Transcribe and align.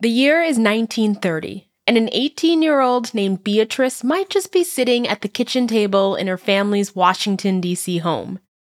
The 0.00 0.08
year 0.08 0.42
is 0.42 0.60
1930, 0.60 1.68
and 1.88 1.96
an 1.96 2.08
18 2.12 2.62
year 2.62 2.80
old 2.80 3.12
named 3.14 3.42
Beatrice 3.42 4.04
might 4.04 4.30
just 4.30 4.52
be 4.52 4.62
sitting 4.62 5.08
at 5.08 5.22
the 5.22 5.28
kitchen 5.28 5.66
table 5.66 6.14
in 6.14 6.28
her 6.28 6.38
family's 6.38 6.94
Washington, 6.94 7.60
D.C. 7.60 7.98
home. 7.98 8.38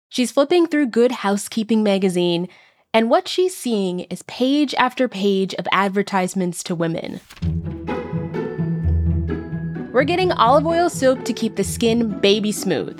She's 0.08 0.30
flipping 0.30 0.68
through 0.68 0.86
Good 0.86 1.10
Housekeeping 1.10 1.82
magazine, 1.82 2.46
and 2.94 3.10
what 3.10 3.26
she's 3.26 3.56
seeing 3.56 4.02
is 4.10 4.22
page 4.28 4.74
after 4.74 5.08
page 5.08 5.54
of 5.54 5.66
advertisements 5.72 6.62
to 6.62 6.76
women. 6.76 7.20
We're 9.92 10.04
getting 10.04 10.30
olive 10.30 10.68
oil 10.68 10.88
soap 10.88 11.24
to 11.24 11.32
keep 11.32 11.56
the 11.56 11.64
skin 11.64 12.20
baby 12.20 12.52
smooth. 12.52 12.96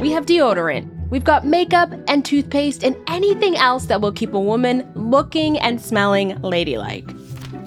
We 0.00 0.10
have 0.10 0.26
deodorant. 0.26 1.08
We've 1.10 1.22
got 1.22 1.46
makeup 1.46 1.92
and 2.08 2.24
toothpaste 2.24 2.82
and 2.82 2.96
anything 3.06 3.56
else 3.56 3.84
that 3.86 4.00
will 4.00 4.10
keep 4.10 4.34
a 4.34 4.40
woman 4.40 4.90
looking 4.96 5.56
and 5.56 5.80
smelling 5.80 6.36
ladylike. 6.42 7.08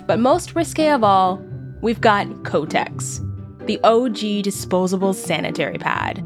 But 0.05 0.19
most 0.19 0.55
risque 0.55 0.89
of 0.89 1.03
all, 1.03 1.41
we've 1.81 2.01
got 2.01 2.27
Kotex, 2.43 3.19
the 3.65 3.79
OG 3.83 4.43
disposable 4.43 5.13
sanitary 5.13 5.77
pad. 5.77 6.23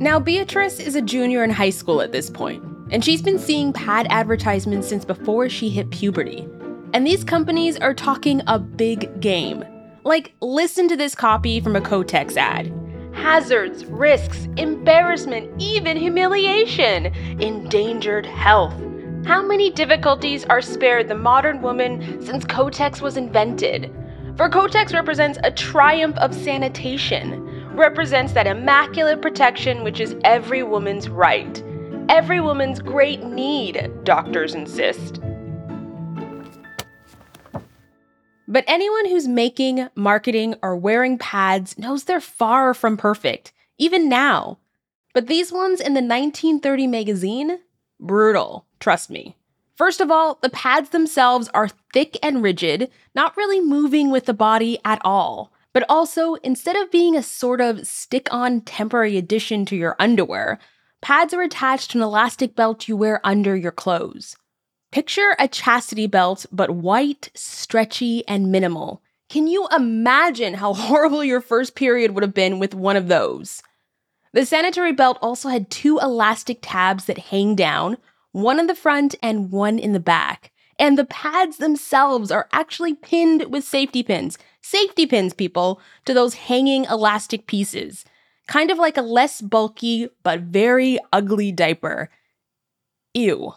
Now, 0.00 0.18
Beatrice 0.18 0.80
is 0.80 0.96
a 0.96 1.02
junior 1.02 1.44
in 1.44 1.50
high 1.50 1.70
school 1.70 2.00
at 2.00 2.12
this 2.12 2.28
point, 2.28 2.64
and 2.90 3.04
she's 3.04 3.22
been 3.22 3.38
seeing 3.38 3.72
pad 3.72 4.06
advertisements 4.10 4.88
since 4.88 5.04
before 5.04 5.48
she 5.48 5.70
hit 5.70 5.90
puberty. 5.90 6.48
And 6.92 7.06
these 7.06 7.24
companies 7.24 7.76
are 7.78 7.94
talking 7.94 8.42
a 8.46 8.58
big 8.58 9.20
game. 9.20 9.64
Like, 10.04 10.34
listen 10.40 10.88
to 10.88 10.96
this 10.96 11.14
copy 11.14 11.60
from 11.60 11.76
a 11.76 11.80
Kotex 11.80 12.36
ad 12.36 12.72
hazards, 13.14 13.84
risks, 13.86 14.48
embarrassment, 14.56 15.50
even 15.62 15.96
humiliation, 15.96 17.06
endangered 17.40 18.26
health. 18.26 18.74
How 19.26 19.42
many 19.42 19.70
difficulties 19.70 20.44
are 20.44 20.60
spared 20.60 21.08
the 21.08 21.14
modern 21.14 21.62
woman 21.62 22.22
since 22.22 22.44
Kotex 22.44 23.00
was 23.00 23.16
invented? 23.16 23.90
For 24.36 24.50
Kotex 24.50 24.92
represents 24.92 25.38
a 25.42 25.50
triumph 25.50 26.18
of 26.18 26.34
sanitation, 26.34 27.74
represents 27.74 28.34
that 28.34 28.46
immaculate 28.46 29.22
protection 29.22 29.82
which 29.82 29.98
is 29.98 30.14
every 30.24 30.62
woman's 30.62 31.08
right, 31.08 31.62
every 32.10 32.42
woman's 32.42 32.80
great 32.80 33.22
need, 33.22 33.90
doctors 34.04 34.54
insist. 34.54 35.20
But 38.46 38.64
anyone 38.66 39.06
who's 39.06 39.26
making, 39.26 39.88
marketing, 39.94 40.56
or 40.62 40.76
wearing 40.76 41.16
pads 41.16 41.78
knows 41.78 42.04
they're 42.04 42.20
far 42.20 42.74
from 42.74 42.98
perfect, 42.98 43.54
even 43.78 44.06
now. 44.06 44.58
But 45.14 45.28
these 45.28 45.50
ones 45.50 45.80
in 45.80 45.94
the 45.94 46.02
1930 46.02 46.86
magazine? 46.88 47.60
Brutal, 47.98 48.66
trust 48.84 49.08
me. 49.08 49.34
First 49.76 50.02
of 50.02 50.10
all, 50.10 50.38
the 50.42 50.50
pads 50.50 50.90
themselves 50.90 51.48
are 51.54 51.70
thick 51.94 52.18
and 52.22 52.42
rigid, 52.42 52.90
not 53.14 53.34
really 53.34 53.60
moving 53.60 54.10
with 54.10 54.26
the 54.26 54.34
body 54.34 54.78
at 54.84 55.00
all. 55.02 55.50
But 55.72 55.86
also, 55.88 56.34
instead 56.34 56.76
of 56.76 56.92
being 56.92 57.16
a 57.16 57.22
sort 57.22 57.62
of 57.62 57.86
stick 57.86 58.28
on 58.30 58.60
temporary 58.60 59.16
addition 59.16 59.64
to 59.66 59.74
your 59.74 59.96
underwear, 59.98 60.60
pads 61.00 61.32
are 61.32 61.40
attached 61.40 61.90
to 61.92 61.98
an 61.98 62.04
elastic 62.04 62.54
belt 62.54 62.86
you 62.86 62.94
wear 62.94 63.20
under 63.24 63.56
your 63.56 63.72
clothes. 63.72 64.36
Picture 64.92 65.34
a 65.38 65.48
chastity 65.48 66.06
belt, 66.06 66.44
but 66.52 66.70
white, 66.70 67.30
stretchy, 67.34 68.22
and 68.28 68.52
minimal. 68.52 69.02
Can 69.30 69.48
you 69.48 69.66
imagine 69.74 70.54
how 70.54 70.74
horrible 70.74 71.24
your 71.24 71.40
first 71.40 71.74
period 71.74 72.10
would 72.10 72.22
have 72.22 72.34
been 72.34 72.58
with 72.58 72.74
one 72.74 72.96
of 72.96 73.08
those? 73.08 73.62
The 74.34 74.44
sanitary 74.44 74.92
belt 74.92 75.18
also 75.22 75.48
had 75.48 75.70
two 75.70 75.98
elastic 76.00 76.58
tabs 76.60 77.06
that 77.06 77.18
hang 77.32 77.54
down, 77.54 77.96
one 78.34 78.58
in 78.58 78.66
the 78.66 78.74
front 78.74 79.14
and 79.22 79.52
one 79.52 79.78
in 79.78 79.92
the 79.92 80.00
back. 80.00 80.50
And 80.76 80.98
the 80.98 81.04
pads 81.04 81.58
themselves 81.58 82.32
are 82.32 82.48
actually 82.52 82.94
pinned 82.94 83.52
with 83.52 83.62
safety 83.62 84.02
pins. 84.02 84.38
Safety 84.60 85.06
pins, 85.06 85.32
people, 85.32 85.80
to 86.04 86.12
those 86.12 86.34
hanging 86.34 86.84
elastic 86.86 87.46
pieces. 87.46 88.04
Kind 88.48 88.72
of 88.72 88.78
like 88.78 88.96
a 88.96 89.02
less 89.02 89.40
bulky 89.40 90.08
but 90.24 90.40
very 90.40 90.98
ugly 91.12 91.52
diaper. 91.52 92.10
Ew. 93.14 93.54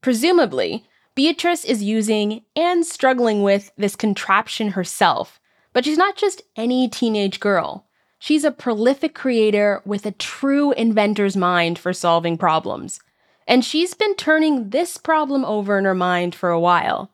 Presumably, 0.00 0.86
Beatrice 1.14 1.66
is 1.66 1.82
using 1.82 2.42
and 2.56 2.86
struggling 2.86 3.42
with 3.42 3.72
this 3.76 3.94
contraption 3.94 4.70
herself, 4.70 5.38
but 5.74 5.84
she's 5.84 5.98
not 5.98 6.16
just 6.16 6.40
any 6.56 6.88
teenage 6.88 7.40
girl. 7.40 7.86
She's 8.18 8.44
a 8.44 8.50
prolific 8.50 9.14
creator 9.14 9.82
with 9.84 10.06
a 10.06 10.12
true 10.12 10.72
inventor's 10.72 11.36
mind 11.36 11.78
for 11.78 11.92
solving 11.92 12.38
problems. 12.38 13.00
And 13.46 13.64
she's 13.64 13.94
been 13.94 14.14
turning 14.16 14.70
this 14.70 14.96
problem 14.96 15.44
over 15.44 15.78
in 15.78 15.84
her 15.84 15.94
mind 15.94 16.34
for 16.34 16.50
a 16.50 16.60
while. 16.60 17.10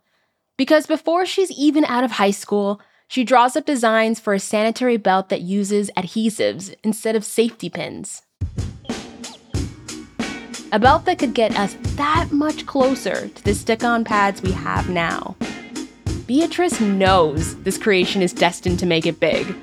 Because 0.56 0.86
before 0.86 1.26
she's 1.26 1.50
even 1.52 1.84
out 1.84 2.04
of 2.04 2.12
high 2.12 2.30
school, 2.30 2.80
she 3.08 3.24
draws 3.24 3.56
up 3.56 3.66
designs 3.66 4.18
for 4.18 4.34
a 4.34 4.40
sanitary 4.40 4.96
belt 4.96 5.28
that 5.28 5.42
uses 5.42 5.90
adhesives 5.96 6.74
instead 6.82 7.14
of 7.14 7.24
safety 7.24 7.70
pins. 7.70 8.22
A 10.72 10.78
belt 10.80 11.04
that 11.04 11.18
could 11.18 11.32
get 11.32 11.56
us 11.56 11.76
that 11.94 12.28
much 12.32 12.66
closer 12.66 13.28
to 13.28 13.44
the 13.44 13.54
stick 13.54 13.84
on 13.84 14.04
pads 14.04 14.42
we 14.42 14.50
have 14.50 14.90
now. 14.90 15.36
Beatrice 16.26 16.80
knows 16.80 17.54
this 17.62 17.78
creation 17.78 18.20
is 18.20 18.32
destined 18.32 18.80
to 18.80 18.86
make 18.86 19.06
it 19.06 19.20
big. 19.20 19.54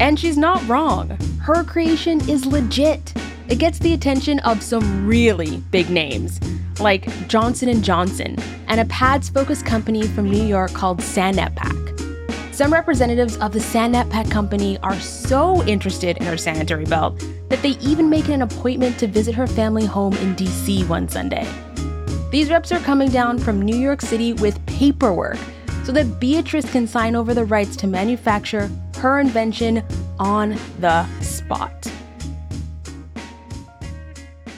And 0.00 0.18
she's 0.18 0.36
not 0.36 0.66
wrong. 0.68 1.10
Her 1.40 1.62
creation 1.62 2.20
is 2.28 2.44
legit. 2.44 3.14
It 3.48 3.58
gets 3.58 3.78
the 3.78 3.94
attention 3.94 4.40
of 4.40 4.62
some 4.62 5.06
really 5.06 5.56
big 5.70 5.88
names, 5.88 6.38
like 6.80 7.08
Johnson 7.28 7.82
& 7.82 7.82
Johnson 7.82 8.36
and 8.66 8.78
a 8.78 8.84
pads 8.84 9.30
focused 9.30 9.64
company 9.64 10.06
from 10.06 10.30
New 10.30 10.44
York 10.44 10.74
called 10.74 10.98
Sonn-Nap-Pack. 10.98 12.52
Some 12.52 12.70
representatives 12.70 13.38
of 13.38 13.52
the 13.52 13.58
Sonn-Nap-Pack 13.58 14.28
company 14.28 14.76
are 14.82 15.00
so 15.00 15.64
interested 15.64 16.18
in 16.18 16.24
her 16.24 16.36
sanitary 16.36 16.84
belt 16.84 17.24
that 17.48 17.62
they 17.62 17.70
even 17.80 18.10
make 18.10 18.28
an 18.28 18.42
appointment 18.42 18.98
to 18.98 19.06
visit 19.06 19.34
her 19.34 19.46
family 19.46 19.86
home 19.86 20.12
in 20.16 20.36
DC 20.36 20.86
one 20.86 21.08
Sunday. 21.08 21.48
These 22.30 22.50
reps 22.50 22.70
are 22.70 22.80
coming 22.80 23.08
down 23.08 23.38
from 23.38 23.62
New 23.62 23.76
York 23.76 24.02
City 24.02 24.34
with 24.34 24.64
paperwork 24.66 25.38
so 25.84 25.92
that 25.92 26.20
Beatrice 26.20 26.70
can 26.70 26.86
sign 26.86 27.16
over 27.16 27.32
the 27.32 27.46
rights 27.46 27.76
to 27.76 27.86
manufacture 27.86 28.70
her 28.96 29.20
invention 29.20 29.82
on 30.18 30.58
the 30.80 31.06
spot. 31.22 31.90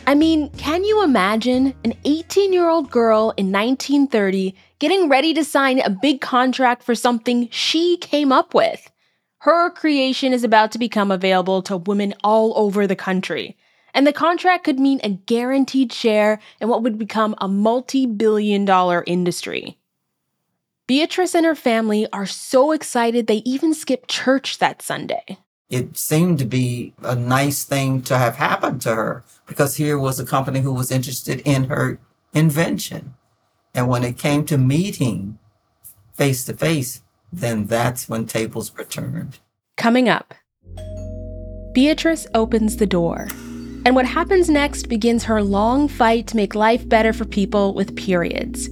I 0.06 0.15
mean, 0.15 0.50
can 0.50 0.84
you 0.84 1.05
imagine 1.05 1.75
an 1.84 1.94
18 2.05 2.53
year 2.53 2.69
old 2.69 2.91
girl 2.91 3.33
in 3.37 3.53
1930 3.53 4.55
getting 4.81 5.09
ready 5.09 5.33
to 5.34 5.44
sign 5.44 5.78
a 5.78 5.91
big 5.91 6.21
contract 6.21 6.83
for 6.83 6.94
something 6.94 7.49
she 7.53 7.99
came 7.99 8.33
up 8.33 8.55
with. 8.55 8.91
Her 9.38 9.71
creation 9.71 10.33
is 10.33 10.43
about 10.43 10.72
to 10.72 10.78
become 10.78 11.11
available 11.11 11.62
to 11.62 11.77
women 11.77 12.15
all 12.25 12.53
over 12.56 12.87
the 12.87 12.97
country. 12.97 13.56
And 13.94 14.06
the 14.06 14.12
contract 14.12 14.65
could 14.65 14.81
mean 14.81 15.00
a 15.05 15.11
guaranteed 15.11 15.93
share 15.93 16.41
in 16.61 16.69
what 16.69 16.82
would 16.82 16.99
become 16.99 17.34
a 17.38 17.49
multi 17.49 18.06
billion 18.06 18.65
dollar 18.65 19.05
industry. 19.06 19.78
Beatrice 20.87 21.34
and 21.34 21.47
her 21.47 21.55
family 21.55 22.06
are 22.12 22.27
so 22.27 22.72
excited 22.72 23.27
they 23.27 23.43
even 23.44 23.75
skipped 23.75 24.09
church 24.09 24.59
that 24.59 24.82
Sunday. 24.82 25.38
It 25.70 25.97
seemed 25.97 26.41
to 26.41 26.44
be 26.44 26.92
a 27.03 27.14
nice 27.14 27.62
thing 27.62 28.03
to 28.03 28.19
have 28.19 28.36
happened 28.36 28.82
to 28.82 28.94
her 28.94 29.25
because 29.47 29.76
here 29.76 29.98
was 29.98 30.19
a 30.19 30.26
company 30.26 30.60
who 30.60 30.72
was 30.72 30.91
interested 30.91 31.41
in 31.44 31.64
her 31.64 32.00
invention. 32.34 33.14
And 33.72 33.88
when 33.88 34.03
it 34.03 34.19
came 34.19 34.44
to 34.47 34.58
meeting 34.58 35.38
face 36.14 36.44
to 36.47 36.54
face, 36.54 37.03
then 37.32 37.66
that's 37.66 38.08
when 38.08 38.26
tables 38.26 38.76
were 38.76 38.84
turned. 38.84 39.38
Coming 39.76 40.08
up, 40.08 40.34
Beatrice 41.72 42.26
opens 42.34 42.76
the 42.76 42.87
door. 42.87 43.28
And 43.87 43.94
what 43.94 44.06
happens 44.06 44.50
next 44.50 44.88
begins 44.88 45.25
her 45.25 45.43
long 45.43 45.88
fight 45.88 46.26
to 46.26 46.37
make 46.37 46.55
life 46.55 46.87
better 46.88 47.12
for 47.12 47.25
people 47.25 47.72
with 47.75 47.96
periods 47.96 48.67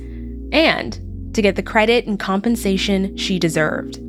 and 0.52 1.00
to 1.34 1.40
get 1.40 1.56
the 1.56 1.62
credit 1.62 2.06
and 2.06 2.18
compensation 2.18 3.16
she 3.16 3.38
deserved. 3.38 4.00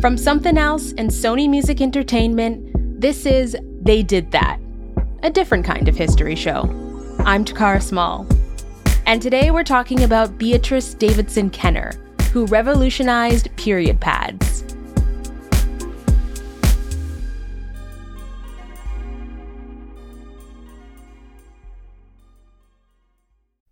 From 0.00 0.18
Somethin' 0.18 0.58
Else 0.58 0.92
and 0.98 1.08
Sony 1.08 1.48
Music 1.48 1.80
Entertainment, 1.80 3.00
this 3.00 3.24
is 3.24 3.56
They 3.80 4.02
Did 4.02 4.30
That, 4.30 4.60
a 5.22 5.30
different 5.30 5.64
kind 5.64 5.88
of 5.88 5.96
history 5.96 6.34
show. 6.34 6.64
I'm 7.20 7.46
Takara 7.46 7.80
Small. 7.82 8.26
And 9.06 9.22
today 9.22 9.50
we're 9.50 9.64
talking 9.64 10.02
about 10.02 10.36
Beatrice 10.36 10.92
Davidson 10.92 11.48
Kenner, 11.48 11.92
who 12.30 12.44
revolutionized 12.44 13.48
period 13.56 13.98
pads. 13.98 14.64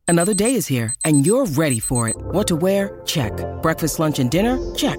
Another 0.08 0.32
day 0.32 0.54
is 0.54 0.66
here, 0.66 0.94
and 1.04 1.26
you're 1.26 1.44
ready 1.44 1.80
for 1.80 2.08
it. 2.08 2.16
What 2.16 2.48
to 2.48 2.56
wear? 2.56 3.02
Check. 3.04 3.32
Breakfast, 3.60 3.98
lunch, 3.98 4.18
and 4.18 4.30
dinner? 4.30 4.58
Check. 4.74 4.98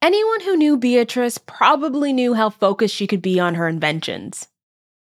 Anyone 0.00 0.40
who 0.40 0.56
knew 0.56 0.76
Beatrice 0.76 1.38
probably 1.38 2.12
knew 2.12 2.34
how 2.34 2.50
focused 2.50 2.94
she 2.94 3.06
could 3.08 3.20
be 3.20 3.40
on 3.40 3.56
her 3.56 3.66
inventions. 3.66 4.46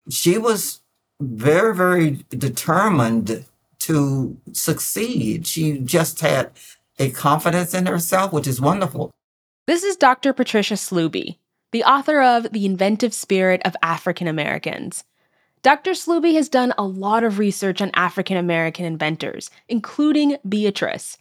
She 0.09 0.39
was 0.39 0.81
very, 1.21 1.75
very 1.75 2.25
determined 2.31 3.45
to 3.81 4.37
succeed. 4.53 5.47
She 5.47 5.79
just 5.79 6.21
had 6.21 6.51
a 6.99 7.11
confidence 7.11 7.75
in 7.75 7.87
herself, 7.87 8.33
which 8.33 8.47
is 8.47 8.61
wonderful. 8.61 9.11
This 9.67 9.83
is 9.83 9.97
Dr. 9.97 10.33
Patricia 10.33 10.75
Sluby, 10.75 11.37
the 11.73 11.85
author 11.85 12.23
of 12.23 12.53
The 12.53 12.65
Inventive 12.65 13.13
Spirit 13.13 13.61
of 13.65 13.77
African 13.83 14.29
Americans. 14.29 15.05
Dr. 15.63 15.91
Sluby 15.91 16.35
has 16.35 16.49
done 16.49 16.73
a 16.79 16.85
lot 16.85 17.23
of 17.23 17.39
research 17.39 17.83
on 17.83 17.91
African 17.95 18.37
American 18.37 18.85
inventors, 18.85 19.51
including 19.69 20.39
Beatrice, 20.49 21.19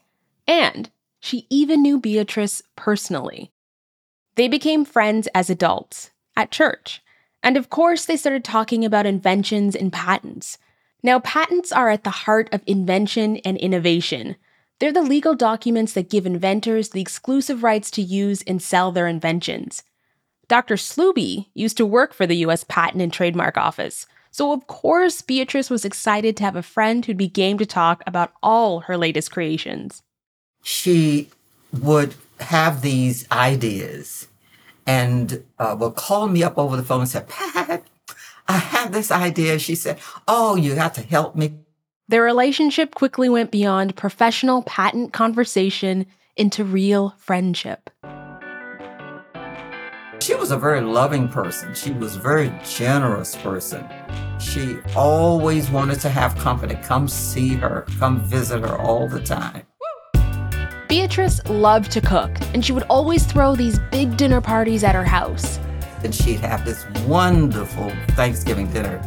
and 0.47 0.89
she 1.19 1.47
even 1.49 1.81
knew 1.81 1.99
Beatrice 1.99 2.61
personally. 2.75 3.51
They 4.35 4.47
became 4.47 4.85
friends 4.85 5.27
as 5.33 5.49
adults, 5.49 6.11
at 6.35 6.51
church, 6.51 7.01
and 7.41 7.57
of 7.57 7.69
course, 7.69 8.05
they 8.05 8.17
started 8.17 8.43
talking 8.43 8.83
about 8.83 9.05
inventions 9.05 9.75
and 9.75 9.93
patents. 9.93 10.57
Now, 11.03 11.19
patents 11.19 11.71
are 11.71 11.89
at 11.89 12.03
the 12.03 12.09
heart 12.09 12.49
of 12.51 12.63
invention 12.65 13.37
and 13.37 13.57
innovation. 13.57 14.35
They're 14.79 14.91
the 14.91 15.01
legal 15.03 15.35
documents 15.35 15.93
that 15.93 16.09
give 16.09 16.25
inventors 16.25 16.89
the 16.89 17.01
exclusive 17.01 17.63
rights 17.63 17.91
to 17.91 18.01
use 18.01 18.41
and 18.41 18.61
sell 18.61 18.91
their 18.91 19.07
inventions. 19.07 19.83
Dr. 20.47 20.75
Sluby 20.75 21.47
used 21.53 21.77
to 21.77 21.85
work 21.85 22.13
for 22.13 22.27
the 22.27 22.37
US 22.37 22.63
Patent 22.63 23.01
and 23.01 23.13
Trademark 23.13 23.57
Office, 23.57 24.05
so 24.31 24.51
of 24.51 24.67
course 24.67 25.21
Beatrice 25.21 25.69
was 25.69 25.85
excited 25.85 26.35
to 26.37 26.43
have 26.43 26.55
a 26.55 26.61
friend 26.61 27.05
who'd 27.05 27.15
be 27.15 27.27
game 27.27 27.57
to 27.57 27.65
talk 27.65 28.03
about 28.05 28.33
all 28.43 28.81
her 28.81 28.97
latest 28.97 29.31
creations. 29.31 30.03
She 30.61 31.29
would 31.71 32.15
have 32.39 32.81
these 32.81 33.29
ideas 33.31 34.27
and 34.85 35.43
uh, 35.59 35.75
would 35.79 35.95
call 35.95 36.27
me 36.27 36.43
up 36.43 36.57
over 36.57 36.77
the 36.77 36.83
phone 36.83 37.01
and 37.01 37.09
say, 37.09 37.23
Pat, 37.27 37.83
I 38.47 38.57
have 38.57 38.91
this 38.91 39.11
idea. 39.11 39.59
She 39.59 39.75
said, 39.75 39.99
Oh, 40.27 40.55
you 40.55 40.75
have 40.75 40.93
to 40.93 41.01
help 41.01 41.35
me. 41.35 41.59
Their 42.07 42.21
relationship 42.21 42.93
quickly 42.93 43.29
went 43.29 43.49
beyond 43.49 43.95
professional 43.95 44.61
patent 44.61 45.11
conversation 45.11 46.05
into 46.35 46.63
real 46.63 47.15
friendship. 47.17 47.89
She 50.21 50.35
was 50.35 50.51
a 50.51 50.57
very 50.57 50.81
loving 50.81 51.27
person. 51.27 51.73
She 51.73 51.91
was 51.91 52.15
a 52.15 52.19
very 52.19 52.53
generous 52.63 53.35
person. 53.35 53.87
She 54.39 54.77
always 54.95 55.69
wanted 55.69 55.99
to 56.01 56.09
have 56.09 56.35
company, 56.37 56.75
come 56.75 57.07
see 57.07 57.55
her, 57.55 57.85
come 57.99 58.21
visit 58.21 58.61
her 58.61 58.77
all 58.77 59.07
the 59.07 59.21
time. 59.21 59.63
Beatrice 60.87 61.43
loved 61.45 61.91
to 61.93 62.01
cook, 62.01 62.31
and 62.53 62.63
she 62.63 62.71
would 62.71 62.83
always 62.83 63.25
throw 63.25 63.55
these 63.55 63.79
big 63.91 64.17
dinner 64.17 64.39
parties 64.39 64.83
at 64.83 64.93
her 64.93 65.03
house. 65.03 65.57
And 66.03 66.13
she'd 66.13 66.41
have 66.41 66.63
this 66.63 66.85
wonderful 67.07 67.91
Thanksgiving 68.09 68.71
dinner 68.71 69.01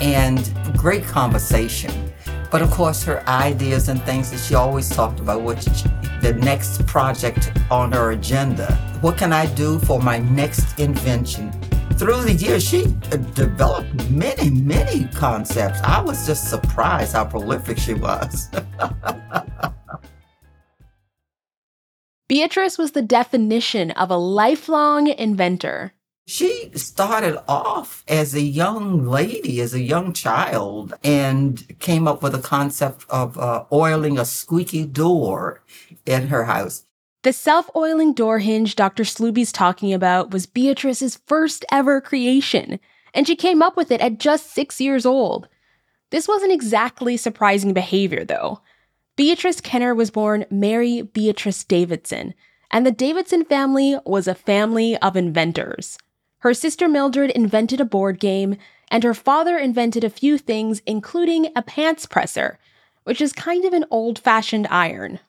and 0.00 0.52
great 0.76 1.04
conversation. 1.04 2.12
But 2.50 2.60
of 2.60 2.70
course, 2.70 3.02
her 3.04 3.26
ideas 3.26 3.88
and 3.88 4.02
things 4.02 4.30
that 4.30 4.38
she 4.38 4.54
always 4.54 4.90
talked 4.90 5.18
about, 5.18 5.42
which 5.42 5.64
the 6.20 6.38
next 6.40 6.86
project 6.86 7.52
on 7.70 7.92
her 7.92 8.10
agenda. 8.10 8.74
What 9.00 9.16
can 9.16 9.32
I 9.32 9.46
do 9.54 9.78
for 9.78 10.00
my 10.00 10.18
next 10.18 10.78
invention? 10.78 11.52
Through 11.94 12.22
the 12.22 12.32
years, 12.32 12.62
she 12.62 12.84
developed 13.34 14.10
many, 14.10 14.50
many 14.50 15.06
concepts. 15.08 15.80
I 15.82 16.00
was 16.00 16.26
just 16.26 16.50
surprised 16.50 17.14
how 17.14 17.24
prolific 17.24 17.78
she 17.78 17.94
was. 17.94 18.50
Beatrice 22.26 22.78
was 22.78 22.92
the 22.92 23.02
definition 23.02 23.90
of 23.92 24.10
a 24.10 24.16
lifelong 24.16 25.08
inventor. 25.08 25.92
She 26.26 26.70
started 26.74 27.38
off 27.46 28.02
as 28.08 28.34
a 28.34 28.40
young 28.40 29.06
lady, 29.06 29.60
as 29.60 29.74
a 29.74 29.82
young 29.82 30.14
child, 30.14 30.94
and 31.04 31.78
came 31.80 32.08
up 32.08 32.22
with 32.22 32.34
a 32.34 32.40
concept 32.40 33.04
of 33.10 33.36
uh, 33.36 33.64
oiling 33.70 34.18
a 34.18 34.24
squeaky 34.24 34.86
door 34.86 35.62
in 36.06 36.28
her 36.28 36.44
house. 36.44 36.86
The 37.24 37.34
self 37.34 37.68
oiling 37.76 38.14
door 38.14 38.38
hinge 38.38 38.74
Dr. 38.74 39.02
Sluby's 39.04 39.52
talking 39.52 39.92
about 39.92 40.30
was 40.30 40.46
Beatrice's 40.46 41.20
first 41.26 41.66
ever 41.70 42.00
creation, 42.00 42.80
and 43.12 43.26
she 43.26 43.36
came 43.36 43.60
up 43.60 43.76
with 43.76 43.90
it 43.90 44.00
at 44.00 44.18
just 44.18 44.54
six 44.54 44.80
years 44.80 45.04
old. 45.04 45.46
This 46.10 46.26
wasn't 46.26 46.52
exactly 46.52 47.18
surprising 47.18 47.74
behavior, 47.74 48.24
though. 48.24 48.60
Beatrice 49.16 49.60
Kenner 49.60 49.94
was 49.94 50.10
born 50.10 50.44
Mary 50.50 51.02
Beatrice 51.02 51.62
Davidson, 51.62 52.34
and 52.70 52.84
the 52.84 52.90
Davidson 52.90 53.44
family 53.44 53.96
was 54.04 54.26
a 54.26 54.34
family 54.34 54.96
of 54.96 55.16
inventors. 55.16 55.98
Her 56.38 56.52
sister 56.52 56.88
Mildred 56.88 57.30
invented 57.30 57.80
a 57.80 57.84
board 57.84 58.18
game, 58.18 58.56
and 58.90 59.04
her 59.04 59.14
father 59.14 59.56
invented 59.56 60.02
a 60.02 60.10
few 60.10 60.36
things, 60.36 60.82
including 60.84 61.46
a 61.54 61.62
pants 61.62 62.06
presser, 62.06 62.58
which 63.04 63.20
is 63.20 63.32
kind 63.32 63.64
of 63.64 63.72
an 63.72 63.84
old 63.88 64.18
fashioned 64.18 64.66
iron. 64.68 65.20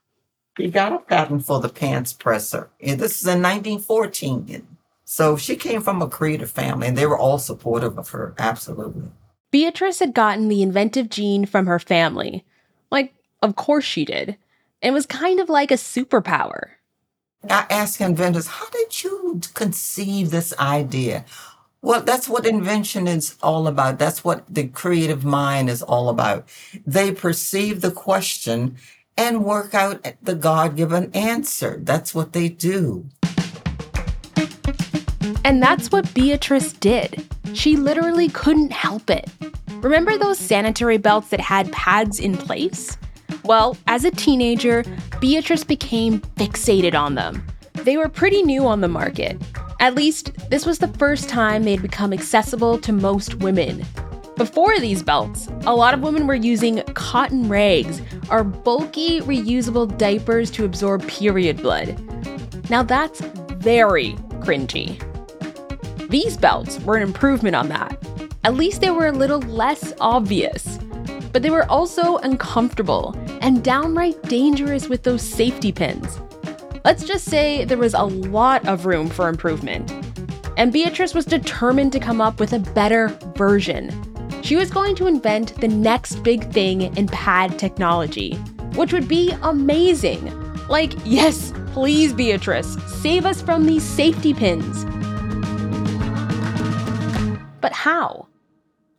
He 0.57 0.69
got 0.69 0.93
a 0.93 0.99
patent 0.99 1.45
for 1.45 1.59
the 1.59 1.69
pants 1.69 2.11
presser, 2.11 2.69
and 2.81 2.99
this 2.99 3.21
is 3.21 3.27
in 3.27 3.41
1914. 3.43 4.65
So 5.03 5.37
she 5.37 5.55
came 5.55 5.81
from 5.81 6.01
a 6.01 6.09
creative 6.09 6.49
family, 6.49 6.87
and 6.87 6.97
they 6.97 7.05
were 7.05 7.17
all 7.17 7.37
supportive 7.37 7.99
of 7.99 8.09
her, 8.09 8.33
absolutely. 8.39 9.09
Beatrice 9.51 9.99
had 9.99 10.15
gotten 10.15 10.47
the 10.47 10.63
inventive 10.63 11.09
gene 11.09 11.45
from 11.45 11.67
her 11.67 11.79
family. 11.79 12.43
Like, 12.89 13.13
of 13.45 13.55
course 13.55 13.85
she 13.85 14.03
did. 14.05 14.37
It 14.81 14.91
was 14.91 15.05
kind 15.05 15.39
of 15.39 15.49
like 15.49 15.71
a 15.71 15.75
superpower. 15.75 16.71
I 17.47 17.65
ask 17.69 18.01
inventors, 18.01 18.47
how 18.47 18.67
did 18.69 19.03
you 19.03 19.39
conceive 19.53 20.31
this 20.31 20.51
idea? 20.57 21.25
Well, 21.83 22.01
that's 22.01 22.27
what 22.27 22.47
invention 22.47 23.07
is 23.07 23.35
all 23.43 23.67
about. 23.67 23.99
That's 23.99 24.23
what 24.23 24.43
the 24.49 24.67
creative 24.67 25.23
mind 25.23 25.69
is 25.69 25.83
all 25.83 26.09
about. 26.09 26.49
They 26.87 27.11
perceive 27.11 27.81
the 27.81 27.91
question 27.91 28.77
and 29.15 29.45
work 29.45 29.75
out 29.75 30.03
the 30.23 30.33
God 30.33 30.75
given 30.75 31.11
answer. 31.13 31.77
That's 31.83 32.15
what 32.15 32.33
they 32.33 32.49
do. 32.49 33.05
And 35.45 35.61
that's 35.61 35.91
what 35.91 36.11
Beatrice 36.15 36.73
did. 36.73 37.23
She 37.53 37.77
literally 37.77 38.29
couldn't 38.29 38.71
help 38.71 39.11
it. 39.11 39.29
Remember 39.81 40.17
those 40.17 40.39
sanitary 40.39 40.97
belts 40.97 41.29
that 41.29 41.39
had 41.39 41.71
pads 41.71 42.19
in 42.19 42.35
place? 42.35 42.97
Well, 43.43 43.77
as 43.87 44.05
a 44.05 44.11
teenager, 44.11 44.83
Beatrice 45.19 45.63
became 45.63 46.19
fixated 46.37 46.95
on 46.95 47.15
them. 47.15 47.45
They 47.73 47.97
were 47.97 48.09
pretty 48.09 48.41
new 48.41 48.65
on 48.65 48.81
the 48.81 48.87
market. 48.87 49.41
At 49.79 49.95
least, 49.95 50.31
this 50.49 50.65
was 50.65 50.79
the 50.79 50.87
first 50.87 51.29
time 51.29 51.63
they'd 51.63 51.81
become 51.81 52.13
accessible 52.13 52.79
to 52.79 52.91
most 52.91 53.35
women. 53.35 53.85
Before 54.37 54.79
these 54.79 55.03
belts, 55.03 55.47
a 55.65 55.75
lot 55.75 55.93
of 55.93 56.01
women 56.01 56.27
were 56.27 56.35
using 56.35 56.81
cotton 56.93 57.47
rags 57.47 58.01
or 58.29 58.43
bulky, 58.43 59.21
reusable 59.21 59.97
diapers 59.97 60.51
to 60.51 60.65
absorb 60.65 61.07
period 61.07 61.61
blood. 61.61 61.99
Now 62.69 62.83
that's 62.83 63.21
very 63.21 64.13
cringy. 64.41 64.99
These 66.09 66.37
belts 66.37 66.79
were 66.81 66.97
an 66.97 67.03
improvement 67.03 67.55
on 67.55 67.69
that. 67.69 67.97
At 68.43 68.55
least 68.55 68.81
they 68.81 68.91
were 68.91 69.07
a 69.07 69.11
little 69.11 69.39
less 69.39 69.93
obvious. 69.99 70.74
But 71.35 71.41
they 71.41 71.49
were 71.49 71.69
also 71.69 72.15
uncomfortable 72.19 73.13
and 73.41 73.61
downright 73.61 74.23
dangerous 74.23 74.87
with 74.87 75.03
those 75.03 75.21
safety 75.21 75.69
pins. 75.69 76.21
Let's 76.85 77.03
just 77.03 77.25
say 77.25 77.65
there 77.65 77.77
was 77.77 77.93
a 77.93 78.03
lot 78.03 78.65
of 78.65 78.85
room 78.85 79.09
for 79.09 79.27
improvement. 79.27 79.91
And 80.55 80.71
Beatrice 80.71 81.13
was 81.13 81.25
determined 81.25 81.91
to 81.91 81.99
come 81.99 82.21
up 82.21 82.39
with 82.39 82.53
a 82.53 82.59
better 82.59 83.09
version. 83.35 83.91
She 84.43 84.55
was 84.55 84.71
going 84.71 84.95
to 84.95 85.07
invent 85.07 85.59
the 85.59 85.67
next 85.67 86.23
big 86.23 86.49
thing 86.53 86.83
in 86.95 87.07
pad 87.07 87.59
technology, 87.59 88.35
which 88.75 88.93
would 88.93 89.09
be 89.09 89.33
amazing. 89.41 90.33
Like, 90.69 90.93
yes, 91.03 91.51
please, 91.73 92.13
Beatrice, 92.13 92.77
save 93.01 93.25
us 93.25 93.41
from 93.41 93.65
these 93.65 93.83
safety 93.83 94.33
pins. 94.33 94.85
But 97.59 97.73
how? 97.73 98.27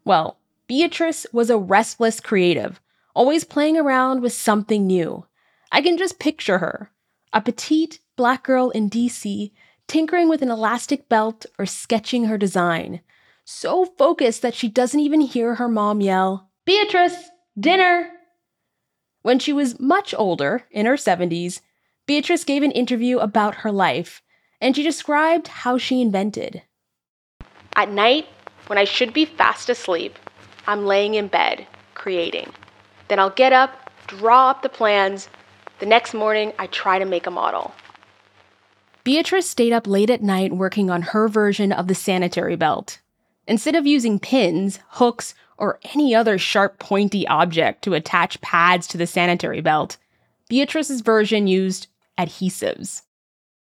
Well, 0.05 0.37
Beatrice 0.69 1.27
was 1.33 1.51
a 1.51 1.59
restless 1.59 2.21
creative, 2.21 2.81
always 3.15 3.45
playing 3.45 3.77
around 3.77 4.21
with 4.21 4.33
something 4.33 4.87
new. 4.87 5.27
I 5.71 5.81
can 5.81 5.97
just 5.97 6.19
picture 6.19 6.59
her, 6.59 6.91
a 7.33 7.41
petite 7.41 8.01
black 8.17 8.43
girl 8.43 8.71
in 8.71 8.91
DC 8.91 9.53
tinkering 9.87 10.29
with 10.29 10.43
an 10.43 10.51
elastic 10.51 11.09
belt 11.09 11.47
or 11.59 11.67
sketching 11.67 12.25
her 12.25 12.39
design. 12.39 13.01
So 13.45 13.85
focused 13.85 14.43
that 14.43 14.55
she 14.55 14.69
doesn't 14.69 14.99
even 14.99 15.21
hear 15.21 15.55
her 15.55 15.69
mom 15.69 16.01
yell, 16.01 16.51
Beatrice, 16.65 17.31
dinner! 17.59 18.11
When 19.23 19.39
she 19.39 19.53
was 19.53 19.79
much 19.79 20.15
older, 20.17 20.65
in 20.71 20.87
her 20.87 20.97
70s, 20.97 21.61
Beatrice 22.07 22.45
gave 22.45 22.63
an 22.63 22.73
interview 22.73 23.19
about 23.19 23.57
her 23.57 23.71
life, 23.71 24.23
and 24.61 24.75
she 24.75 24.83
described 24.83 25.49
how 25.49 25.79
she 25.79 26.01
invented. 26.01 26.63
At 27.77 27.91
night, 27.91 28.27
when 28.67 28.79
I 28.79 28.85
should 28.85 29.13
be 29.13 29.25
fast 29.25 29.69
asleep, 29.69 30.19
I'm 30.67 30.85
laying 30.85 31.15
in 31.15 31.29
bed, 31.29 31.67
creating. 31.95 32.53
Then 33.09 33.19
I'll 33.19 33.31
get 33.31 33.53
up, 33.53 33.91
draw 34.07 34.51
up 34.51 34.63
the 34.63 34.69
plans. 34.69 35.29
The 35.79 35.87
next 35.87 36.15
morning, 36.15 36.53
I 36.59 36.67
try 36.67 36.99
to 36.99 37.05
make 37.05 37.27
a 37.27 37.31
model. 37.31 37.73
Beatrice 39.05 39.49
stayed 39.49 39.73
up 39.73 39.87
late 39.87 40.11
at 40.11 40.23
night 40.23 40.53
working 40.53 40.91
on 40.91 41.03
her 41.03 41.29
version 41.29 41.71
of 41.71 41.87
the 41.87 41.95
sanitary 41.95 42.57
belt. 42.57 43.01
Instead 43.47 43.77
of 43.77 43.87
using 43.87 44.19
pins, 44.19 44.81
hooks, 44.89 45.35
or 45.57 45.79
any 45.95 46.15
other 46.15 46.39
sharp, 46.39 46.79
pointy 46.79 47.27
object 47.29 47.83
to 47.83 47.95
attach 47.95 48.41
pads 48.41 48.87
to 48.89 48.99
the 48.99 49.07
sanitary 49.07 49.61
belt, 49.61 49.97
Beatrice's 50.49 51.01
version 51.01 51.47
used 51.47 51.87
adhesives. 52.19 53.03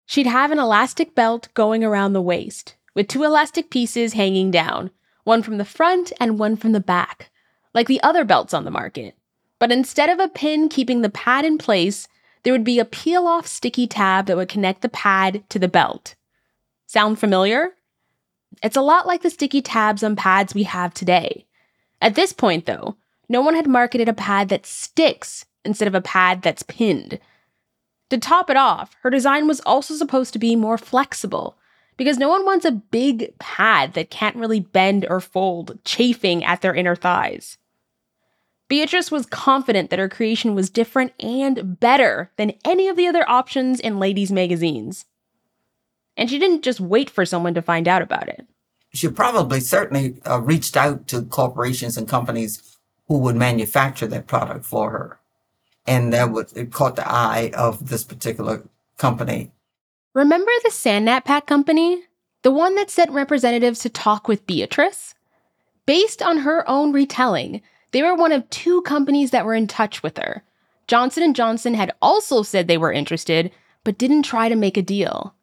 She'd 0.05 0.27
have 0.27 0.51
an 0.51 0.59
elastic 0.59 1.15
belt 1.15 1.49
going 1.53 1.83
around 1.83 2.13
the 2.13 2.21
waist, 2.21 2.75
with 2.93 3.07
two 3.07 3.23
elastic 3.23 3.69
pieces 3.69 4.13
hanging 4.13 4.51
down, 4.51 4.91
one 5.25 5.43
from 5.43 5.57
the 5.57 5.65
front 5.65 6.13
and 6.19 6.39
one 6.39 6.55
from 6.55 6.71
the 6.71 6.79
back, 6.79 7.29
like 7.73 7.87
the 7.87 8.01
other 8.01 8.23
belts 8.23 8.53
on 8.53 8.63
the 8.63 8.71
market. 8.71 9.15
But 9.59 9.71
instead 9.71 10.09
of 10.09 10.19
a 10.19 10.29
pin 10.29 10.69
keeping 10.69 11.01
the 11.01 11.09
pad 11.09 11.43
in 11.43 11.57
place, 11.57 12.07
there 12.43 12.53
would 12.53 12.63
be 12.63 12.79
a 12.79 12.85
peel 12.85 13.27
off 13.27 13.47
sticky 13.47 13.87
tab 13.87 14.27
that 14.27 14.37
would 14.37 14.47
connect 14.47 14.81
the 14.81 14.89
pad 14.89 15.43
to 15.49 15.59
the 15.59 15.67
belt. 15.67 16.15
Sound 16.85 17.19
familiar? 17.19 17.71
It's 18.63 18.77
a 18.77 18.81
lot 18.81 19.07
like 19.07 19.23
the 19.23 19.29
sticky 19.29 19.61
tabs 19.61 20.03
on 20.03 20.15
pads 20.15 20.53
we 20.53 20.63
have 20.63 20.93
today. 20.93 21.45
At 22.01 22.15
this 22.15 22.31
point, 22.31 22.65
though, 22.65 22.95
no 23.27 23.41
one 23.41 23.55
had 23.55 23.67
marketed 23.67 24.07
a 24.07 24.13
pad 24.13 24.49
that 24.49 24.65
sticks 24.65 25.45
instead 25.65 25.87
of 25.87 25.95
a 25.95 26.01
pad 26.01 26.43
that's 26.43 26.63
pinned. 26.63 27.19
To 28.11 28.19
top 28.19 28.51
it 28.51 28.57
off, 28.57 28.95
her 29.01 29.09
design 29.09 29.47
was 29.47 29.61
also 29.61 29.95
supposed 29.95 30.31
to 30.33 30.39
be 30.39 30.55
more 30.55 30.77
flexible, 30.77 31.57
because 31.97 32.17
no 32.17 32.29
one 32.29 32.45
wants 32.45 32.65
a 32.65 32.71
big 32.71 33.37
pad 33.39 33.93
that 33.93 34.09
can't 34.09 34.35
really 34.35 34.59
bend 34.59 35.05
or 35.09 35.21
fold, 35.21 35.79
chafing 35.85 36.43
at 36.43 36.61
their 36.61 36.75
inner 36.75 36.95
thighs. 36.95 37.57
Beatrice 38.67 39.11
was 39.11 39.27
confident 39.27 39.89
that 39.89 39.99
her 39.99 40.09
creation 40.09 40.55
was 40.55 40.69
different 40.69 41.13
and 41.19 41.79
better 41.79 42.31
than 42.37 42.53
any 42.65 42.87
of 42.87 42.97
the 42.97 43.07
other 43.07 43.27
options 43.29 43.79
in 43.79 43.99
ladies' 43.99 44.31
magazines. 44.31 45.05
And 46.17 46.29
she 46.29 46.39
didn't 46.39 46.63
just 46.63 46.79
wait 46.79 47.09
for 47.09 47.25
someone 47.25 47.53
to 47.53 47.61
find 47.61 47.87
out 47.87 48.01
about 48.01 48.27
it. 48.27 48.47
She 48.93 49.09
probably 49.09 49.59
certainly 49.59 50.17
uh, 50.25 50.41
reached 50.41 50.77
out 50.77 51.07
to 51.09 51.23
corporations 51.23 51.97
and 51.97 52.07
companies 52.07 52.77
who 53.07 53.19
would 53.19 53.35
manufacture 53.35 54.07
that 54.07 54.25
product 54.25 54.65
for 54.65 54.89
her. 54.89 55.19
And 55.85 56.11
that 56.13 56.31
would, 56.31 56.51
it 56.55 56.71
caught 56.71 56.95
the 56.95 57.07
eye 57.07 57.51
of 57.53 57.89
this 57.89 58.03
particular 58.03 58.67
company. 58.97 59.51
Remember 60.15 60.51
the 60.63 60.69
Sonn-Nap-Pack 60.69 61.45
company? 61.45 62.03
The 62.43 62.51
one 62.51 62.75
that 62.75 62.89
sent 62.89 63.11
representatives 63.11 63.79
to 63.79 63.89
talk 63.89 64.29
with 64.29 64.47
Beatrice? 64.47 65.13
Based 65.85 66.21
on 66.21 66.37
her 66.37 66.63
own 66.69 66.93
retelling, 66.93 67.61
they 67.91 68.01
were 68.01 68.15
one 68.15 68.31
of 68.31 68.49
two 68.49 68.81
companies 68.83 69.31
that 69.31 69.45
were 69.45 69.53
in 69.53 69.67
touch 69.67 70.01
with 70.01 70.17
her. 70.17 70.41
Johnson 70.87 71.33
& 71.33 71.35
Johnson 71.35 71.73
had 71.73 71.91
also 72.01 72.43
said 72.43 72.69
they 72.69 72.77
were 72.77 72.93
interested, 72.93 73.51
but 73.83 73.97
didn't 73.97 74.23
try 74.23 74.47
to 74.47 74.55
make 74.55 74.77
a 74.77 74.81
deal. 74.81 75.35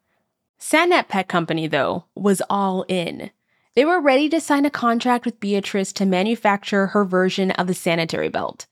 Sonn-Nap-Pack 0.59 1.27
Company, 1.27 1.67
though, 1.67 2.05
was 2.15 2.41
all 2.49 2.83
in. 2.87 3.29
They 3.75 3.85
were 3.85 4.01
ready 4.01 4.27
to 4.29 4.41
sign 4.41 4.65
a 4.65 4.71
contract 4.71 5.23
with 5.23 5.39
Beatrice 5.39 5.93
to 5.93 6.07
manufacture 6.07 6.87
her 6.87 7.05
version 7.05 7.51
of 7.51 7.67
the 7.67 7.75
sanitary 7.75 8.29
belt. 8.29 8.65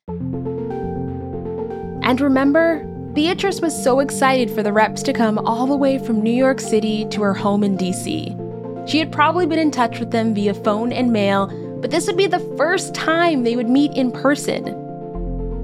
And 2.03 2.20
remember, 2.20 2.88
Beatrice 3.13 3.62
was 3.62 3.84
so 3.84 4.00
excited 4.00 4.50
for 4.51 4.63
the 4.63 4.74
reps 4.74 5.03
to 5.03 5.13
come 5.13 5.38
all 5.39 5.68
the 5.68 5.75
way 5.75 5.98
from 5.98 6.22
New 6.22 6.32
York 6.32 6.60
City 6.60 7.06
to 7.10 7.22
her 7.22 7.34
home 7.34 7.63
in 7.63 7.77
DC. 7.77 8.88
She 8.88 9.00
had 9.00 9.12
probably 9.12 9.46
been 9.46 9.60
in 9.60 9.72
touch 9.72 10.00
with 10.00 10.12
them 10.12 10.34
via 10.34 10.53
phone 10.53 10.91
and 10.91 11.12
mail 11.12 11.50
but 11.82 11.89
this 11.89 12.06
would 12.06 12.15
be 12.15 12.27
the 12.27 12.56
first 12.58 12.94
time 12.94 13.44
they 13.44 13.56
would 13.56 13.70
meet 13.70 13.91
in 13.94 14.12
person. 14.12 14.63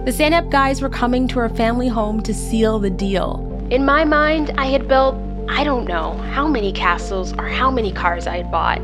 The 0.03 0.11
Sonn-Nap-Pack 0.11 0.49
guys 0.49 0.81
were 0.81 0.89
coming 0.89 1.27
to 1.27 1.39
her 1.39 1.49
family 1.49 1.87
home 1.87 2.21
to 2.23 2.33
seal 2.33 2.79
the 2.79 2.89
deal. 2.89 3.43
In 3.69 3.85
my 3.85 4.03
mind, 4.03 4.51
I 4.57 4.65
had 4.65 4.87
built, 4.87 5.15
I 5.47 5.63
don't 5.63 5.85
know, 5.85 6.13
how 6.33 6.47
many 6.47 6.73
castles 6.73 7.33
or 7.33 7.47
how 7.47 7.69
many 7.69 7.91
cars 7.91 8.25
I 8.25 8.37
had 8.37 8.49
bought. 8.51 8.81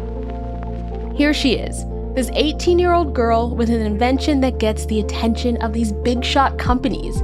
Here 1.16 1.34
she 1.34 1.54
is, 1.54 1.86
this 2.14 2.30
18 2.34 2.78
year 2.78 2.94
old 2.94 3.16
girl 3.16 3.56
with 3.56 3.70
an 3.70 3.82
invention 3.82 4.42
that 4.42 4.60
gets 4.60 4.86
the 4.86 5.00
attention 5.00 5.58
of 5.64 5.74
these 5.74 5.92
big 5.92 6.24
shot 6.24 6.60
companies. 6.60 7.20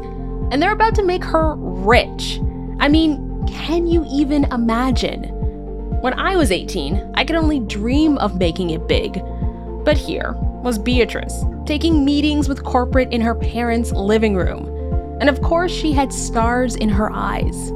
And 0.51 0.62
they're 0.62 0.74
about 0.74 0.96
to 0.96 1.03
make 1.03 1.24
her 1.24 1.56
rich. 1.56 2.39
I 2.79 2.88
mean, 2.88 3.46
can 3.48 3.88
you 3.88 4.06
even 4.10 4.46
imagine? 4.46 5.24
When 6.01 6.13
I 6.13 6.36
was 6.36 6.51
18, 6.51 7.13
I 7.15 7.25
could 7.25 7.36
only 7.36 7.60
dream 7.60 8.18
of 8.18 8.39
making 8.39 8.70
it 8.70 8.88
big. 8.88 9.22
But 9.84 9.98
here 9.98 10.34
was 10.63 10.79
Beatrice, 10.79 11.44
taking 11.65 12.03
meetings 12.06 12.50
with 12.50 12.63
corporate 12.63 13.12
in 13.12 13.22
her 13.22 13.36
parents' 13.36 13.91
living 13.91 14.36
room. 14.36 14.65
And 15.20 15.29
of 15.29 15.41
course, 15.41 15.72
she 15.72 15.91
had 15.91 16.13
stars 16.13 16.75
in 16.75 16.89
her 16.89 17.12
eyes. 17.12 17.72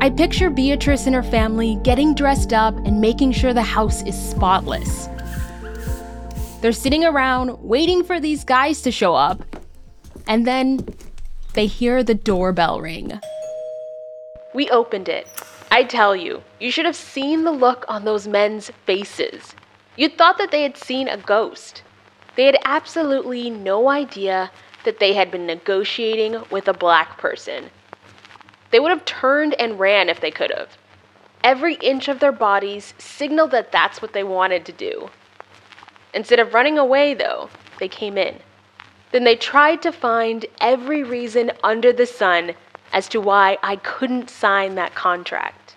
I 0.00 0.10
picture 0.10 0.50
Beatrice 0.50 1.06
and 1.06 1.14
her 1.14 1.22
family 1.22 1.78
getting 1.82 2.14
dressed 2.14 2.52
up 2.52 2.76
and 2.84 3.00
making 3.00 3.32
sure 3.32 3.52
the 3.52 3.62
house 3.62 4.02
is 4.02 4.14
spotless. 4.16 5.08
They're 6.60 6.72
sitting 6.72 7.04
around 7.04 7.62
waiting 7.62 8.04
for 8.04 8.20
these 8.20 8.44
guys 8.44 8.82
to 8.82 8.90
show 8.90 9.14
up, 9.14 9.42
and 10.26 10.46
then 10.46 10.86
they 11.54 11.66
hear 11.66 12.02
the 12.02 12.14
doorbell 12.14 12.80
ring. 12.80 13.20
We 14.52 14.68
opened 14.70 15.08
it. 15.08 15.26
I 15.70 15.84
tell 15.84 16.14
you, 16.14 16.42
you 16.60 16.70
should 16.70 16.84
have 16.84 16.94
seen 16.94 17.42
the 17.42 17.50
look 17.50 17.84
on 17.88 18.04
those 18.04 18.28
men's 18.28 18.70
faces. 18.86 19.54
You'd 19.96 20.18
thought 20.18 20.38
that 20.38 20.50
they 20.50 20.62
had 20.62 20.76
seen 20.76 21.08
a 21.08 21.16
ghost. 21.16 21.82
They 22.36 22.46
had 22.46 22.58
absolutely 22.64 23.50
no 23.50 23.88
idea 23.88 24.50
that 24.84 24.98
they 24.98 25.14
had 25.14 25.30
been 25.30 25.46
negotiating 25.46 26.42
with 26.50 26.68
a 26.68 26.72
black 26.72 27.18
person. 27.18 27.70
They 28.70 28.80
would 28.80 28.90
have 28.90 29.04
turned 29.04 29.54
and 29.54 29.78
ran 29.78 30.08
if 30.08 30.20
they 30.20 30.30
could 30.30 30.52
have. 30.56 30.76
Every 31.42 31.74
inch 31.74 32.08
of 32.08 32.20
their 32.20 32.32
bodies 32.32 32.94
signaled 32.98 33.50
that 33.52 33.72
that's 33.72 34.02
what 34.02 34.12
they 34.12 34.24
wanted 34.24 34.64
to 34.66 34.72
do. 34.72 35.10
Instead 36.12 36.38
of 36.38 36.54
running 36.54 36.78
away, 36.78 37.14
though, 37.14 37.50
they 37.78 37.88
came 37.88 38.16
in. 38.16 38.40
Then 39.14 39.22
they 39.22 39.36
tried 39.36 39.80
to 39.82 39.92
find 39.92 40.44
every 40.60 41.04
reason 41.04 41.52
under 41.62 41.92
the 41.92 42.04
sun 42.04 42.52
as 42.92 43.06
to 43.10 43.20
why 43.20 43.58
I 43.62 43.76
couldn't 43.76 44.28
sign 44.28 44.74
that 44.74 44.96
contract. 44.96 45.76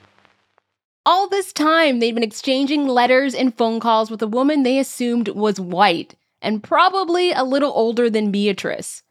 All 1.05 1.29
this 1.29 1.53
time, 1.53 1.99
they'd 1.99 2.15
been 2.15 2.23
exchanging 2.23 2.87
letters 2.87 3.35
and 3.35 3.55
phone 3.55 3.79
calls 3.79 4.09
with 4.09 4.23
a 4.23 4.27
woman 4.27 4.63
they 4.63 4.79
assumed 4.79 5.27
was 5.27 5.59
white 5.59 6.15
and 6.41 6.63
probably 6.63 7.31
a 7.31 7.43
little 7.43 7.71
older 7.75 8.09
than 8.09 8.31
Beatrice. 8.31 9.03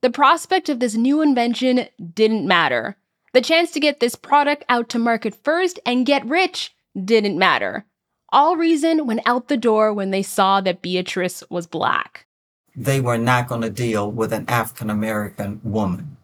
The 0.00 0.08
prospect 0.08 0.70
of 0.70 0.80
this 0.80 0.94
new 0.94 1.20
invention 1.20 1.88
didn't 2.14 2.48
matter. 2.48 2.96
The 3.34 3.42
chance 3.42 3.72
to 3.72 3.80
get 3.80 4.00
this 4.00 4.14
product 4.14 4.64
out 4.70 4.88
to 4.88 4.98
market 4.98 5.34
first 5.44 5.78
and 5.84 6.06
get 6.06 6.24
rich 6.24 6.74
didn't 6.98 7.38
matter. 7.38 7.84
All 8.32 8.56
reason 8.56 9.06
went 9.06 9.20
out 9.26 9.48
the 9.48 9.58
door 9.58 9.92
when 9.92 10.12
they 10.12 10.22
saw 10.22 10.62
that 10.62 10.80
Beatrice 10.80 11.44
was 11.50 11.66
black. 11.66 12.25
They 12.76 13.00
were 13.00 13.16
not 13.16 13.48
going 13.48 13.62
to 13.62 13.70
deal 13.70 14.10
with 14.10 14.32
an 14.32 14.44
African 14.48 14.90
American 14.90 15.60
woman. 15.64 16.18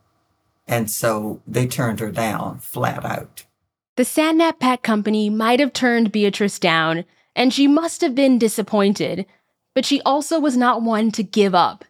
And 0.69 0.91
so 0.91 1.41
they 1.47 1.67
turned 1.67 2.01
her 2.01 2.11
down 2.11 2.59
flat 2.59 3.05
out. 3.05 3.45
The 3.97 4.05
Sonn-Nap-Pack 4.05 4.83
Company 4.83 5.31
might 5.31 5.61
have 5.61 5.73
turned 5.73 6.13
Beatrice 6.13 6.59
down, 6.59 7.05
and 7.35 7.53
she 7.53 7.67
must 7.67 8.01
have 8.01 8.15
been 8.15 8.39
disappointed, 8.39 9.27
but 9.75 9.85
she 9.85 10.01
also 10.03 10.39
was 10.39 10.57
not 10.57 10.83
one 10.83 11.11
to 11.13 11.23
give 11.23 11.55
up. 11.55 11.85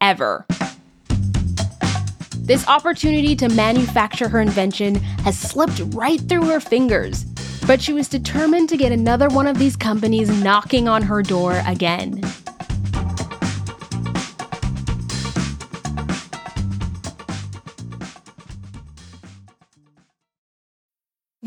Ever. 0.00 0.46
This 2.36 2.66
opportunity 2.66 3.36
to 3.36 3.48
manufacture 3.50 4.28
her 4.28 4.40
invention 4.40 4.94
has 5.24 5.38
slipped 5.38 5.82
right 5.94 6.20
through 6.20 6.46
her 6.46 6.60
fingers, 6.60 7.24
but 7.66 7.82
she 7.82 7.92
was 7.92 8.08
determined 8.08 8.70
to 8.70 8.78
get 8.78 8.90
another 8.92 9.28
one 9.28 9.46
of 9.46 9.58
these 9.58 9.76
companies 9.76 10.30
knocking 10.42 10.88
on 10.88 11.02
her 11.02 11.22
door 11.22 11.62
again. 11.66 12.22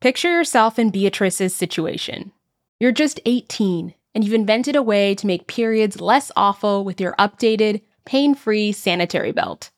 Picture 0.00 0.30
yourself 0.30 0.78
in 0.78 0.88
Beatrice's 0.88 1.54
situation. 1.54 2.32
You're 2.78 2.90
just 2.90 3.20
18, 3.26 3.92
and 4.14 4.24
you've 4.24 4.32
invented 4.32 4.74
a 4.74 4.82
way 4.82 5.14
to 5.14 5.26
make 5.26 5.46
periods 5.46 6.00
less 6.00 6.32
awful 6.34 6.84
with 6.84 7.02
your 7.02 7.14
updated, 7.18 7.82
pain 8.06 8.34
free 8.34 8.72
sanitary 8.72 9.30
belt. 9.30 9.70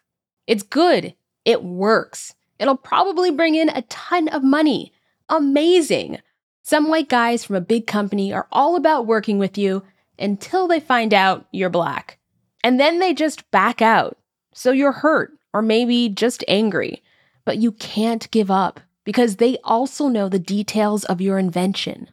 It's 0.46 0.62
good, 0.62 1.16
it 1.44 1.64
works. 1.64 2.36
It'll 2.60 2.76
probably 2.76 3.32
bring 3.32 3.56
in 3.56 3.68
a 3.70 3.82
ton 3.82 4.28
of 4.28 4.44
money. 4.44 4.92
Amazing! 5.28 6.20
Some 6.62 6.88
white 6.88 7.08
guys 7.08 7.44
from 7.44 7.56
a 7.56 7.60
big 7.60 7.88
company 7.88 8.32
are 8.32 8.46
all 8.52 8.76
about 8.76 9.08
working 9.08 9.40
with 9.40 9.58
you 9.58 9.82
until 10.20 10.68
they 10.68 10.78
find 10.78 11.12
out 11.12 11.48
you're 11.50 11.68
black. 11.68 12.18
And 12.62 12.78
then 12.78 13.00
they 13.00 13.12
just 13.12 13.50
back 13.50 13.82
out. 13.82 14.18
So 14.54 14.70
you're 14.70 14.92
hurt, 14.92 15.32
or 15.52 15.62
maybe 15.62 16.08
just 16.08 16.44
angry. 16.46 17.02
But 17.44 17.58
you 17.58 17.72
can't 17.72 18.30
give 18.30 18.52
up 18.52 18.78
because 19.04 19.36
they 19.36 19.58
also 19.64 20.08
know 20.08 20.28
the 20.28 20.38
details 20.38 21.04
of 21.04 21.20
your 21.20 21.38
invention. 21.38 22.10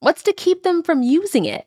What's 0.00 0.22
to 0.24 0.32
keep 0.32 0.62
them 0.62 0.82
from 0.82 1.02
using 1.02 1.44
it? 1.44 1.66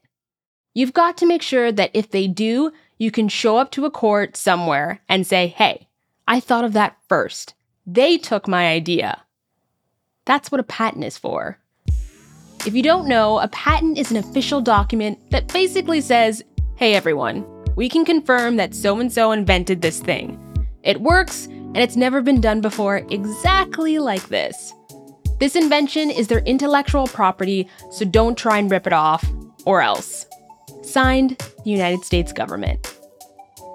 You've 0.74 0.94
got 0.94 1.18
to 1.18 1.26
make 1.26 1.42
sure 1.42 1.72
that 1.72 1.92
if 1.94 2.12
they 2.12 2.28
do, 2.28 2.72
you 2.98 3.12
can 3.12 3.28
show 3.28 3.58
up 3.58 3.72
to 3.72 3.86
a 3.86 3.92
court 3.92 4.38
somewhere 4.38 5.02
and 5.10 5.26
say, 5.26 5.48
hey, 5.48 5.88
I 6.28 6.40
thought 6.40 6.64
of 6.64 6.74
that 6.74 6.98
first. 7.08 7.54
They 7.86 8.18
took 8.18 8.48
my 8.48 8.68
idea. 8.68 9.24
That's 10.26 10.52
what 10.52 10.62
a 10.62 10.64
patent 10.64 11.06
is 11.06 11.18
for. 11.18 11.58
If 12.66 12.76
you 12.76 12.84
don't 12.84 13.08
know, 13.08 13.40
a 13.40 13.48
patent 13.48 13.98
is 13.98 14.12
an 14.12 14.18
official 14.18 14.62
document 14.62 15.32
that 15.32 15.52
basically 15.52 16.02
says, 16.02 16.44
hey 16.76 16.94
everyone, 16.94 17.46
we 17.76 17.90
can 17.90 18.06
confirm 18.06 18.58
that 18.58 18.76
so 18.76 19.00
and 19.00 19.12
so 19.12 19.32
invented 19.32 19.82
this 19.82 20.02
thing. 20.02 20.38
It 20.84 21.02
works, 21.02 21.48
and 21.76 21.78
it's 21.78 21.96
never 21.96 22.22
been 22.22 22.42
done 22.42 22.62
before 22.62 22.98
exactly 23.10 24.00
like 24.00 24.28
this. 24.30 24.74
This 25.40 25.56
invention 25.56 26.10
is 26.10 26.28
their 26.28 26.40
intellectual 26.40 27.08
property, 27.08 27.70
so 27.92 28.06
don't 28.06 28.38
try 28.38 28.58
and 28.58 28.70
rip 28.70 28.88
it 28.88 28.94
off, 28.94 29.26
or 29.66 29.82
else. 29.82 30.26
Signed, 30.82 31.38
the 31.64 31.72
United 31.72 32.04
States 32.04 32.34
government. 32.34 32.94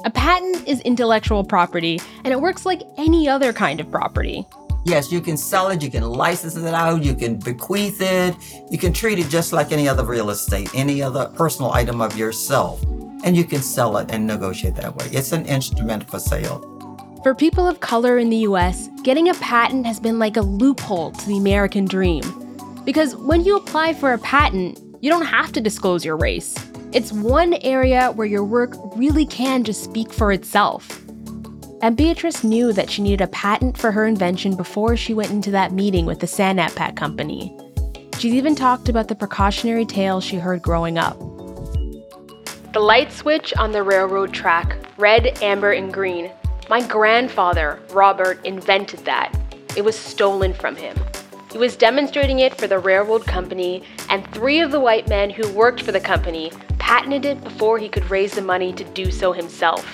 A 0.05 0.11
patent 0.11 0.69
is 0.69 0.81
intellectual 0.81 1.45
property, 1.45 2.01
and 2.25 2.33
it 2.33 2.41
works 2.41 2.67
like 2.67 2.83
any 2.99 3.29
other 3.29 3.53
kind 3.53 3.81
of 3.81 3.91
property. 3.91 4.47
Yes, 4.85 5.11
you 5.11 5.23
can 5.23 5.39
sell 5.39 5.69
it, 5.69 5.83
you 5.83 5.91
can 5.91 6.03
license 6.03 6.57
it 6.57 6.75
out, 6.75 7.03
you 7.03 7.15
can 7.15 7.37
bequeath 7.37 8.03
it, 8.03 8.37
you 8.71 8.77
can 8.77 8.93
treat 8.93 9.19
it 9.19 9.31
just 9.31 9.55
like 9.55 9.73
any 9.73 9.89
other 9.89 10.05
real 10.05 10.29
estate, 10.29 10.69
any 10.75 11.03
other 11.03 11.33
personal 11.37 11.73
item 11.73 12.03
of 12.03 12.19
yourself. 12.19 12.83
And 13.25 13.35
you 13.35 13.45
can 13.45 13.63
sell 13.63 13.97
it 13.97 14.11
and 14.11 14.27
negotiate 14.27 14.75
that 14.75 14.95
way. 14.95 15.07
It's 15.11 15.33
an 15.33 15.47
instrument 15.47 16.11
for 16.11 16.19
sale. 16.19 16.74
For 17.25 17.35
people 17.35 17.67
of 17.67 17.81
color 17.81 18.19
in 18.19 18.29
the 18.29 18.45
US, 18.49 18.91
getting 19.03 19.31
a 19.31 19.35
patent 19.37 19.87
has 19.87 19.99
been 19.99 20.19
like 20.19 20.37
a 20.37 20.43
loophole 20.43 21.11
to 21.13 21.27
the 21.27 21.39
American 21.39 21.87
dream. 21.87 22.23
Because 22.85 23.17
when 23.17 23.47
you 23.47 23.57
apply 23.57 23.95
for 23.95 24.13
a 24.13 24.19
patent, 24.19 24.79
you 25.01 25.09
don't 25.09 25.25
have 25.25 25.51
to 25.53 25.63
disclose 25.63 26.05
your 26.05 26.19
race. 26.19 26.55
It's 26.93 27.15
one 27.15 27.55
area 27.63 28.13
where 28.13 28.27
your 28.27 28.45
work 28.45 28.75
really 28.95 29.25
can 29.25 29.65
just 29.65 29.83
speak 29.83 30.13
for 30.13 30.33
itself. 30.33 31.03
And 31.81 31.97
Beatrice 31.97 32.45
knew 32.45 32.75
that 32.75 32.91
she 32.91 33.01
needed 33.01 33.23
a 33.23 33.29
patent 33.29 33.79
for 33.79 33.91
her 33.91 34.05
invention 34.05 34.55
before 34.55 34.95
she 34.95 35.15
went 35.15 35.31
into 35.31 35.51
that 35.51 35.73
meeting 35.73 36.05
with 36.05 36.21
the 36.21 36.27
Sonn-Nap-Pack 36.27 36.95
company. 36.95 37.59
She's 38.19 38.35
even 38.35 38.55
talked 38.55 38.91
about 38.91 39.09
the 39.09 39.15
precautionary 39.15 39.87
tales 39.87 40.25
she 40.25 40.37
heard 40.37 40.61
growing 40.61 40.99
up. 40.99 41.19
The 42.75 42.81
light 42.81 43.11
switch 43.11 43.55
on 43.57 43.73
the 43.73 43.83
railroad 43.83 44.35
track, 44.35 44.77
red, 44.99 45.39
amber, 45.43 45.73
and 45.73 45.91
green. 45.91 46.31
My 46.71 46.81
grandfather, 46.87 47.79
Robert, 47.91 48.45
invented 48.45 49.01
that. 49.01 49.35
It 49.77 49.85
was 49.85 49.99
stolen 49.99 50.55
from 50.55 50.77
him. 50.77 50.97
He 51.53 51.59
was 51.59 51.77
demonstrating 51.77 52.39
it 52.39 52.57
for 52.57 52.67
the 52.67 52.79
railroad 52.79 53.27
company, 53.27 53.83
and 54.09 54.27
three 54.33 54.61
of 54.61 54.71
the 54.71 54.81
white 54.81 55.07
men 55.07 55.29
who 55.29 55.47
worked 55.53 55.83
for 55.83 55.93
the 55.93 56.01
company 56.01 56.51
patented 56.79 57.27
it 57.27 57.45
before 57.45 57.79
he 57.79 57.89
could 57.89 58.09
raise 58.11 58.33
the 58.33 58.41
money 58.43 58.73
to 58.73 58.85
do 58.85 59.11
so 59.11 59.33
himself. 59.33 59.87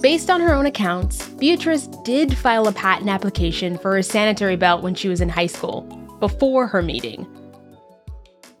Based 0.00 0.30
on 0.30 0.40
her 0.40 0.54
own 0.54 0.66
accounts, 0.66 1.28
Beatrice 1.30 1.88
did 2.04 2.38
file 2.38 2.68
a 2.68 2.72
patent 2.72 3.10
application 3.10 3.76
for 3.76 3.94
her 3.94 4.02
sanitary 4.02 4.54
belt 4.54 4.84
when 4.84 4.94
she 4.94 5.08
was 5.08 5.20
in 5.20 5.28
high 5.28 5.46
school, 5.48 5.82
before 6.20 6.68
her 6.68 6.80
meeting. 6.80 7.26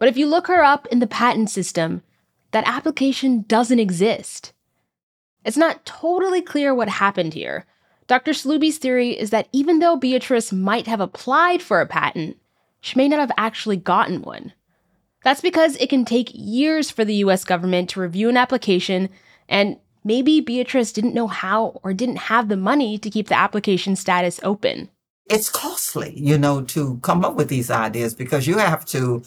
But 0.00 0.08
if 0.08 0.16
you 0.16 0.26
look 0.26 0.48
her 0.48 0.64
up 0.64 0.88
in 0.88 0.98
the 0.98 1.06
patent 1.06 1.50
system, 1.50 2.02
that 2.50 2.66
application 2.66 3.44
doesn't 3.46 3.78
exist. 3.78 4.52
It's 5.48 5.56
not 5.56 5.86
totally 5.86 6.42
clear 6.42 6.74
what 6.74 6.90
happened 6.90 7.32
here. 7.32 7.64
Dr. 8.06 8.32
Sluby's 8.32 8.76
theory 8.76 9.18
is 9.18 9.30
that 9.30 9.48
even 9.50 9.78
though 9.78 9.96
Beatrice 9.96 10.52
might 10.52 10.86
have 10.86 11.00
applied 11.00 11.62
for 11.62 11.80
a 11.80 11.86
patent, 11.86 12.36
she 12.82 12.98
may 12.98 13.08
not 13.08 13.18
have 13.18 13.32
actually 13.38 13.78
gotten 13.78 14.20
one. 14.20 14.52
That's 15.24 15.40
because 15.40 15.76
it 15.76 15.88
can 15.88 16.04
take 16.04 16.30
years 16.34 16.90
for 16.90 17.02
the 17.02 17.14
US 17.24 17.44
government 17.44 17.88
to 17.90 18.00
review 18.02 18.28
an 18.28 18.36
application, 18.36 19.08
and 19.48 19.78
maybe 20.04 20.42
Beatrice 20.42 20.92
didn't 20.92 21.14
know 21.14 21.28
how 21.28 21.80
or 21.82 21.94
didn't 21.94 22.28
have 22.28 22.50
the 22.50 22.56
money 22.58 22.98
to 22.98 23.08
keep 23.08 23.28
the 23.28 23.38
application 23.38 23.96
status 23.96 24.38
open. 24.42 24.90
It's 25.30 25.48
costly, 25.48 26.12
you 26.14 26.36
know, 26.36 26.60
to 26.64 26.98
come 26.98 27.24
up 27.24 27.36
with 27.36 27.48
these 27.48 27.70
ideas 27.70 28.14
because 28.14 28.46
you 28.46 28.58
have 28.58 28.84
to 28.86 29.22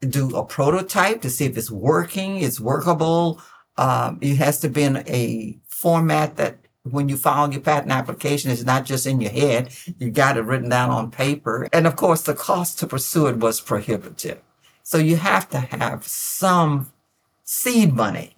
do 0.00 0.34
a 0.34 0.46
prototype 0.46 1.20
to 1.20 1.28
see 1.28 1.44
if 1.44 1.58
it's 1.58 1.70
working, 1.70 2.38
it's 2.38 2.58
workable. 2.58 3.42
Um, 3.78 4.18
it 4.20 4.36
has 4.36 4.60
to 4.60 4.68
be 4.68 4.82
in 4.82 4.98
a 5.06 5.58
format 5.68 6.36
that 6.36 6.58
when 6.82 7.08
you 7.08 7.16
file 7.16 7.50
your 7.50 7.60
patent 7.60 7.92
application, 7.92 8.50
it's 8.50 8.64
not 8.64 8.84
just 8.84 9.06
in 9.06 9.20
your 9.20 9.30
head. 9.30 9.72
You 9.98 10.10
got 10.10 10.36
it 10.36 10.42
written 10.42 10.68
down 10.68 10.90
on 10.90 11.10
paper. 11.10 11.68
And 11.72 11.86
of 11.86 11.96
course, 11.96 12.22
the 12.22 12.34
cost 12.34 12.78
to 12.80 12.86
pursue 12.86 13.26
it 13.28 13.38
was 13.38 13.60
prohibitive. 13.60 14.40
So 14.82 14.98
you 14.98 15.16
have 15.16 15.48
to 15.50 15.58
have 15.58 16.06
some 16.06 16.92
seed 17.44 17.92
money 17.94 18.36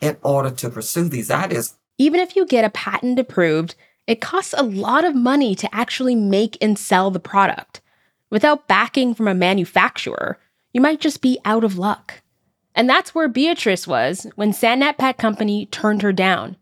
in 0.00 0.16
order 0.22 0.50
to 0.50 0.70
pursue 0.70 1.08
these 1.08 1.30
ideas. 1.30 1.76
Even 1.98 2.20
if 2.20 2.36
you 2.36 2.46
get 2.46 2.64
a 2.64 2.70
patent 2.70 3.18
approved, 3.18 3.74
it 4.06 4.20
costs 4.20 4.54
a 4.56 4.62
lot 4.62 5.04
of 5.04 5.14
money 5.14 5.54
to 5.56 5.74
actually 5.74 6.14
make 6.14 6.56
and 6.60 6.78
sell 6.78 7.10
the 7.10 7.20
product. 7.20 7.80
Without 8.30 8.68
backing 8.68 9.14
from 9.14 9.28
a 9.28 9.34
manufacturer, 9.34 10.38
you 10.72 10.80
might 10.80 11.00
just 11.00 11.20
be 11.20 11.38
out 11.44 11.64
of 11.64 11.78
luck. 11.78 12.22
And 12.76 12.88
that's 12.88 13.14
where 13.14 13.26
Beatrice 13.26 13.86
was 13.86 14.26
when 14.36 14.52
Sonn-Nap-Pack 14.52 15.16
Company 15.16 15.64
turned 15.66 16.02
her 16.02 16.12
down. 16.12 16.56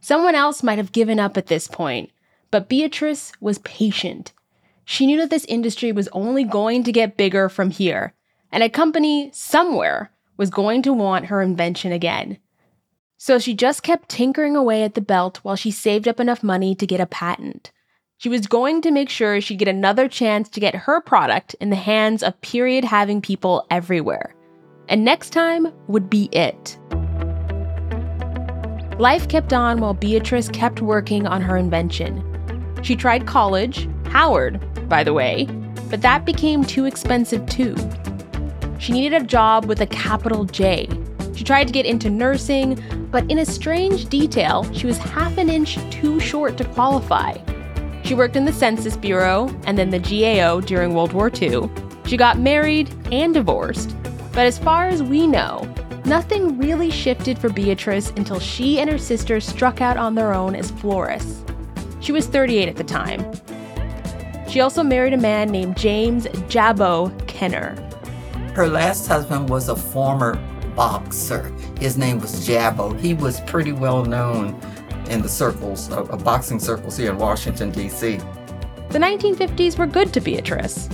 Someone 0.00 0.34
else 0.34 0.64
might 0.64 0.78
have 0.78 0.90
given 0.90 1.20
up 1.20 1.36
at 1.36 1.46
this 1.46 1.68
point, 1.68 2.10
but 2.50 2.68
Beatrice 2.68 3.32
was 3.40 3.58
patient. 3.60 4.32
She 4.84 5.06
knew 5.06 5.18
that 5.18 5.30
this 5.30 5.44
industry 5.44 5.92
was 5.92 6.08
only 6.08 6.42
going 6.42 6.82
to 6.82 6.90
get 6.90 7.16
bigger 7.16 7.48
from 7.48 7.70
here, 7.70 8.12
and 8.50 8.64
a 8.64 8.68
company 8.68 9.30
somewhere 9.32 10.10
was 10.36 10.50
going 10.50 10.82
to 10.82 10.92
want 10.92 11.26
her 11.26 11.40
invention 11.40 11.92
again. 11.92 12.38
So 13.16 13.38
she 13.38 13.54
just 13.54 13.84
kept 13.84 14.08
tinkering 14.08 14.56
away 14.56 14.82
at 14.82 14.94
the 14.94 15.00
belt 15.00 15.38
while 15.44 15.54
she 15.54 15.70
saved 15.70 16.08
up 16.08 16.18
enough 16.18 16.42
money 16.42 16.74
to 16.74 16.86
get 16.88 17.00
a 17.00 17.06
patent. 17.06 17.70
She 18.18 18.28
was 18.28 18.48
going 18.48 18.82
to 18.82 18.90
make 18.90 19.08
sure 19.08 19.40
she'd 19.40 19.60
get 19.60 19.68
another 19.68 20.08
chance 20.08 20.48
to 20.48 20.60
get 20.60 20.74
her 20.74 21.00
product 21.00 21.54
in 21.60 21.70
the 21.70 21.76
hands 21.76 22.24
of 22.24 22.40
period 22.40 22.84
having 22.84 23.22
people 23.22 23.64
everywhere. 23.70 24.34
And 24.88 25.04
next 25.04 25.30
time 25.30 25.72
would 25.86 26.10
be 26.10 26.28
it. 26.32 26.78
Life 28.98 29.28
kept 29.28 29.52
on 29.52 29.80
while 29.80 29.94
Beatrice 29.94 30.48
kept 30.48 30.82
working 30.82 31.26
on 31.26 31.40
her 31.40 31.56
invention. 31.56 32.22
She 32.82 32.94
tried 32.94 33.26
college, 33.26 33.88
Howard, 34.10 34.60
by 34.88 35.02
the 35.02 35.12
way, 35.12 35.46
but 35.88 36.02
that 36.02 36.24
became 36.24 36.64
too 36.64 36.84
expensive 36.84 37.46
too. 37.46 37.74
She 38.78 38.92
needed 38.92 39.22
a 39.22 39.24
job 39.24 39.66
with 39.66 39.80
a 39.80 39.86
capital 39.86 40.44
J. 40.44 40.88
She 41.34 41.44
tried 41.44 41.66
to 41.68 41.72
get 41.72 41.86
into 41.86 42.10
nursing, 42.10 42.82
but 43.10 43.30
in 43.30 43.38
a 43.38 43.46
strange 43.46 44.06
detail, 44.06 44.70
she 44.72 44.86
was 44.86 44.98
half 44.98 45.38
an 45.38 45.48
inch 45.48 45.78
too 45.90 46.20
short 46.20 46.56
to 46.58 46.64
qualify. 46.64 47.36
She 48.04 48.14
worked 48.14 48.36
in 48.36 48.44
the 48.44 48.52
Census 48.52 48.96
Bureau 48.96 49.48
and 49.64 49.78
then 49.78 49.90
the 49.90 49.98
GAO 49.98 50.60
during 50.60 50.92
World 50.94 51.12
War 51.12 51.30
II. 51.30 51.70
She 52.06 52.16
got 52.16 52.38
married 52.38 52.92
and 53.12 53.32
divorced. 53.32 53.96
But 54.32 54.46
as 54.46 54.58
far 54.58 54.86
as 54.86 55.02
we 55.02 55.26
know, 55.26 55.72
nothing 56.04 56.58
really 56.58 56.90
shifted 56.90 57.38
for 57.38 57.50
Beatrice 57.50 58.10
until 58.10 58.40
she 58.40 58.80
and 58.80 58.88
her 58.88 58.98
sister 58.98 59.40
struck 59.40 59.80
out 59.80 59.96
on 59.96 60.14
their 60.14 60.32
own 60.32 60.54
as 60.54 60.70
florists. 60.70 61.44
She 62.00 62.12
was 62.12 62.26
38 62.26 62.68
at 62.68 62.76
the 62.76 62.84
time. 62.84 63.30
She 64.48 64.60
also 64.60 64.82
married 64.82 65.12
a 65.12 65.18
man 65.18 65.50
named 65.50 65.76
James 65.76 66.26
Jabbo 66.48 67.10
Kenner. 67.26 67.76
Her 68.54 68.68
last 68.68 69.06
husband 69.06 69.48
was 69.48 69.68
a 69.68 69.76
former 69.76 70.36
boxer. 70.74 71.52
His 71.78 71.96
name 71.98 72.18
was 72.18 72.46
Jabbo. 72.46 72.98
He 72.98 73.14
was 73.14 73.40
pretty 73.42 73.72
well 73.72 74.04
known 74.04 74.58
in 75.08 75.22
the 75.22 75.28
circles 75.28 75.90
of, 75.90 76.10
of 76.10 76.24
boxing 76.24 76.58
circles 76.58 76.96
here 76.96 77.10
in 77.10 77.18
Washington, 77.18 77.70
D.C. 77.70 78.16
The 78.90 78.98
1950s 78.98 79.78
were 79.78 79.86
good 79.86 80.12
to 80.14 80.20
Beatrice. 80.20 80.88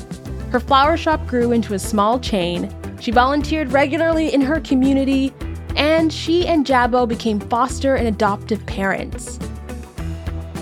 Her 0.51 0.61
flower 0.61 0.97
shop 0.97 1.27
grew 1.27 1.53
into 1.53 1.75
a 1.75 1.79
small 1.79 2.19
chain, 2.19 2.73
she 3.01 3.11
volunteered 3.11 3.73
regularly 3.73 4.33
in 4.33 4.41
her 4.41 4.61
community, 4.61 5.33
and 5.77 6.13
she 6.13 6.47
and 6.47 6.67
Jabbo 6.67 7.09
became 7.09 7.41
foster 7.41 7.95
and 7.95 8.09
adoptive 8.09 8.65
parents. 8.67 9.39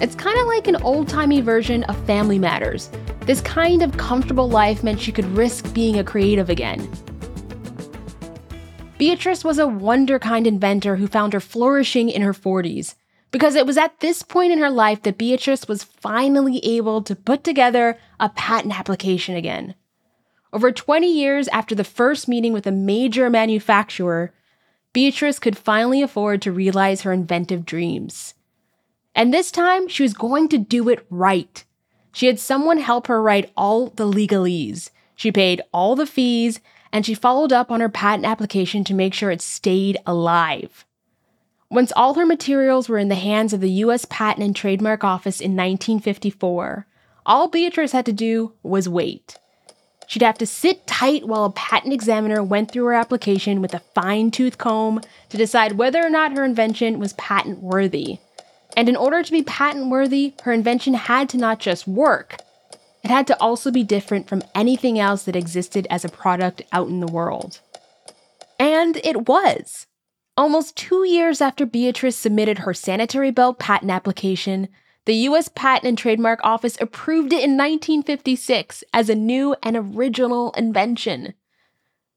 It's 0.01 0.15
kind 0.15 0.39
of 0.39 0.47
like 0.47 0.69
an 0.69 0.77
old 0.83 1.09
timey 1.09 1.41
version 1.41 1.85
of 1.85 2.07
Family 2.07 2.39
Matters. 2.39 2.91
This 3.21 3.41
kind 3.41 3.83
of 3.83 3.97
comfortable 3.97 4.49
life 4.49 4.85
meant 4.85 5.01
she 5.01 5.13
could 5.13 5.25
risk 5.25 5.73
being 5.73 5.99
a 5.99 6.05
creative 6.05 6.51
again. 6.51 6.89
Beatrice 8.99 9.43
was 9.43 9.59
a 9.59 9.67
wonder 9.67 10.19
kind 10.19 10.47
inventor 10.47 10.97
who 10.97 11.07
found 11.07 11.33
her 11.33 11.41
flourishing 11.41 12.09
in 12.09 12.23
her 12.23 12.33
40s, 12.33 12.95
because 13.31 13.55
it 13.55 13.67
was 13.67 13.77
at 13.77 14.01
this 14.01 14.23
point 14.23 14.53
in 14.53 14.59
her 14.59 14.71
life 14.71 15.03
that 15.03 15.19
Beatrice 15.19 15.67
was 15.67 15.83
finally 15.83 16.59
able 16.65 17.03
to 17.03 17.17
put 17.17 17.43
together 17.43 17.99
a 18.21 18.29
patent 18.29 18.79
application 18.79 19.35
again. 19.35 19.75
Over 20.57 20.73
20 20.73 21.07
years 21.07 21.49
after 21.49 21.75
the 21.75 21.85
first 21.85 22.29
meeting 22.29 22.55
with 22.55 22.67
a 22.67 22.73
major 22.73 23.29
manufacturer, 23.29 24.33
Beatrice 24.95 25.39
could 25.39 25.55
finally 25.55 26.01
afford 26.01 26.41
to 26.41 26.51
realize 26.51 27.03
her 27.03 27.13
inventive 27.13 27.67
dreams. 27.67 28.33
And 29.15 29.35
this 29.35 29.51
time, 29.51 29.87
she 29.87 30.03
was 30.03 30.15
going 30.15 30.49
to 30.49 30.57
do 30.57 30.89
it 30.89 31.05
right. 31.11 31.63
She 32.15 32.25
had 32.25 32.41
someone 32.41 32.79
help 32.79 33.07
her 33.09 33.21
write 33.21 33.53
all 33.55 33.89
the 33.89 34.11
legalese. 34.11 34.89
She 35.15 35.31
paid 35.31 35.61
all 35.75 35.95
the 35.95 36.07
fees, 36.07 36.61
and 36.91 37.05
she 37.05 37.13
followed 37.13 37.53
up 37.53 37.71
on 37.71 37.81
her 37.81 37.91
patent 37.91 38.25
application 38.25 38.83
to 38.85 38.95
make 38.95 39.13
sure 39.13 39.31
it 39.31 39.43
stayed 39.43 39.99
alive. 40.07 40.87
Once 41.71 41.93
all 41.95 42.15
her 42.15 42.25
materials 42.25 42.89
were 42.89 42.97
in 42.97 43.09
the 43.09 43.15
hands 43.15 43.53
of 43.53 43.61
the 43.61 43.85
US 43.85 44.07
Patent 44.07 44.47
and 44.47 44.57
Trademark 44.57 45.05
Office 45.05 45.39
in 45.39 45.51
1954, 45.51 46.87
all 47.27 47.49
Beatrice 47.49 47.93
had 47.93 48.07
to 48.07 48.13
do 48.15 48.55
was 48.63 48.89
wait. 48.89 49.37
She'd 50.07 50.23
have 50.23 50.39
to 50.39 50.47
sit 50.47 50.87
tight 50.87 51.27
while 51.27 51.45
a 51.45 51.51
patent 51.51 51.93
examiner 51.93 52.43
went 52.43 52.71
through 52.71 52.85
her 52.87 52.95
application 52.95 53.61
with 53.61 53.75
a 53.75 53.83
fine 53.95 54.31
tooth 54.31 54.57
comb 54.57 55.01
to 55.31 55.37
decide 55.37 55.73
whether 55.73 56.05
or 56.05 56.11
not 56.11 56.37
her 56.37 56.45
invention 56.45 56.99
was 56.99 57.13
patent 57.15 57.61
worthy. 57.61 58.19
And 58.77 58.89
in 58.89 58.97
order 58.97 59.23
to 59.23 59.33
be 59.33 59.43
patent 59.43 59.89
worthy, 59.89 60.35
her 60.43 60.53
invention 60.53 60.95
had 60.95 61.29
to 61.31 61.39
not 61.39 61.59
just 61.59 61.89
work, 61.89 62.37
it 63.03 63.11
had 63.11 63.27
to 63.29 63.41
also 63.41 63.71
be 63.71 63.85
different 63.85 64.29
from 64.29 64.43
anything 64.55 64.99
else 64.99 65.23
that 65.25 65.37
existed 65.37 65.87
as 65.91 66.05
a 66.05 66.09
product 66.09 66.63
out 66.73 66.89
in 66.89 67.01
the 67.01 67.07
world. 67.07 67.61
And 68.59 68.97
it 69.05 69.29
was. 69.29 69.87
Almost 70.37 70.77
two 70.77 71.05
years 71.05 71.41
after 71.41 71.65
Beatrice 71.65 72.17
submitted 72.17 72.59
her 72.59 72.75
sanitary 72.75 73.31
belt 73.31 73.59
patent 73.59 73.91
application, 73.91 74.69
the 75.07 75.15
US 75.15 75.49
Patent 75.49 75.89
and 75.89 75.99
Trademark 75.99 76.41
Office 76.43 76.77
approved 76.81 77.33
it 77.33 77.43
in 77.43 77.57
1956 77.57 78.85
as 78.93 79.09
a 79.09 79.15
new 79.15 79.57
and 79.63 79.77
original 79.77 80.51
invention. 80.53 81.35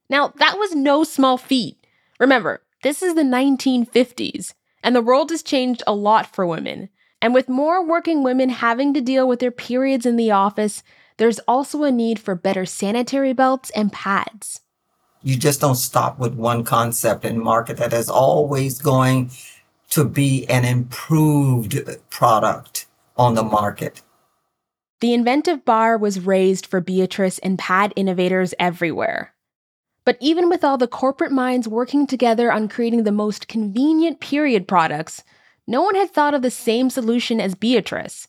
Now, 0.10 0.34
that 0.38 0.58
was 0.58 0.76
no 0.76 1.04
small 1.04 1.38
feat. 1.38 1.78
Remember, 2.20 2.64
this 2.82 3.04
is 3.04 3.14
the 3.14 3.22
1950s, 3.22 4.54
and 4.84 4.96
the 4.96 5.02
world 5.02 5.30
has 5.30 5.44
changed 5.44 5.84
a 5.86 5.94
lot 5.94 6.34
for 6.34 6.46
women. 6.46 6.90
And 7.22 7.34
with 7.34 7.48
more 7.48 7.86
working 7.86 8.24
women 8.24 8.50
having 8.50 8.94
to 8.94 9.02
deal 9.02 9.28
with 9.28 9.40
their 9.40 9.52
periods 9.52 10.06
in 10.06 10.16
the 10.16 10.32
office, 10.32 10.82
there's 11.18 11.40
also 11.40 11.84
a 11.84 11.92
need 11.92 12.20
for 12.20 12.34
better 12.34 12.66
sanitary 12.66 13.34
belts 13.34 13.70
and 13.72 13.92
pads. 13.92 14.62
You 15.22 15.36
just 15.36 15.60
don't 15.60 15.76
stop 15.76 16.18
with 16.18 16.34
one 16.34 16.64
concept 16.64 17.26
and 17.26 17.40
market 17.40 17.78
that 17.78 17.92
is 17.92 18.10
always 18.10 18.80
going 18.80 19.32
to 19.90 20.06
be 20.06 20.48
an 20.50 20.66
improved 20.66 21.80
product 22.10 22.86
on 23.18 23.36
the 23.36 23.44
market. 23.44 24.02
The 25.02 25.14
inventive 25.14 25.64
bar 25.66 25.98
was 25.98 26.20
raised 26.20 26.66
for 26.66 26.82
Beatrice 26.82 27.40
and 27.40 27.58
pad 27.58 27.94
innovators 27.96 28.54
everywhere. 28.60 29.34
But 30.06 30.18
even 30.20 30.50
with 30.50 30.64
all 30.64 30.78
the 30.78 30.88
corporate 30.88 31.32
minds 31.32 31.68
working 31.68 32.08
together 32.08 32.52
on 32.52 32.68
creating 32.68 33.04
the 33.04 33.12
most 33.12 33.48
convenient 33.48 34.20
period 34.20 34.68
products, 34.68 35.24
no 35.68 35.82
one 35.84 35.96
had 35.96 36.12
thought 36.12 36.34
of 36.34 36.42
the 36.42 36.52
same 36.52 36.90
solution 36.90 37.40
as 37.40 37.56
Beatrice. 37.56 38.28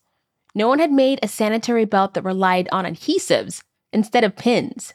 No 0.54 0.68
one 0.68 0.78
had 0.78 0.92
made 0.92 1.18
a 1.22 1.28
sanitary 1.28 1.84
belt 1.84 2.14
that 2.14 2.22
relied 2.22 2.68
on 2.70 2.84
adhesives 2.84 3.62
instead 3.92 4.24
of 4.24 4.36
pins. 4.36 4.94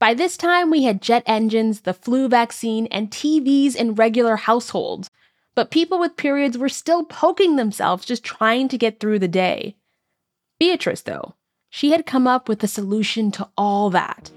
By 0.00 0.14
this 0.14 0.36
time, 0.36 0.70
we 0.70 0.82
had 0.82 1.00
jet 1.00 1.22
engines, 1.26 1.82
the 1.82 1.94
flu 1.94 2.28
vaccine, 2.28 2.86
and 2.88 3.10
TVs 3.10 3.76
in 3.76 3.94
regular 3.94 4.36
households, 4.36 5.10
but 5.54 5.70
people 5.70 5.98
with 5.98 6.16
periods 6.16 6.58
were 6.58 6.68
still 6.68 7.04
poking 7.04 7.56
themselves 7.56 8.04
just 8.04 8.24
trying 8.24 8.68
to 8.68 8.78
get 8.78 8.98
through 8.98 9.18
the 9.18 9.28
day. 9.28 9.76
Beatrice, 10.58 11.02
though, 11.02 11.34
she 11.70 11.90
had 11.90 12.06
come 12.06 12.26
up 12.26 12.48
with 12.48 12.62
a 12.62 12.68
solution 12.68 13.30
to 13.32 13.48
all 13.56 13.90
that. 13.90 14.30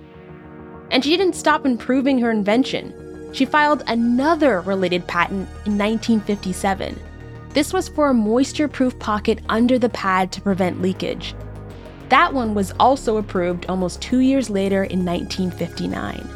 And 0.91 1.03
she 1.03 1.17
didn't 1.17 1.36
stop 1.36 1.65
improving 1.65 2.19
her 2.19 2.32
invention. 2.32 3.32
She 3.34 3.45
filed 3.45 3.84
another 3.88 4.62
related 4.62 5.06
patent 5.08 5.47
in 5.65 5.77
1957. 5.77 6.99
This 7.49 7.73
was 7.73 7.89
for 7.89 8.10
a 8.10 8.13
moisture 8.13 8.67
proof 8.67 8.97
pocket 8.99 9.39
under 9.49 9.80
the 9.80 9.89
pad 9.89 10.32
to 10.32 10.41
prevent 10.41 10.82
leakage. 10.82 11.36
That 12.10 12.34
one 12.34 12.53
was 12.53 12.73
also 12.80 13.17
approved 13.17 13.65
almost 13.65 14.01
two 14.01 14.19
years 14.19 14.49
later 14.49 14.84
in 14.84 15.03
1959. 15.03 16.27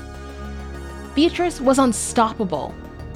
Beatrice 1.16 1.62
was 1.62 1.80
unstoppable 1.80 2.74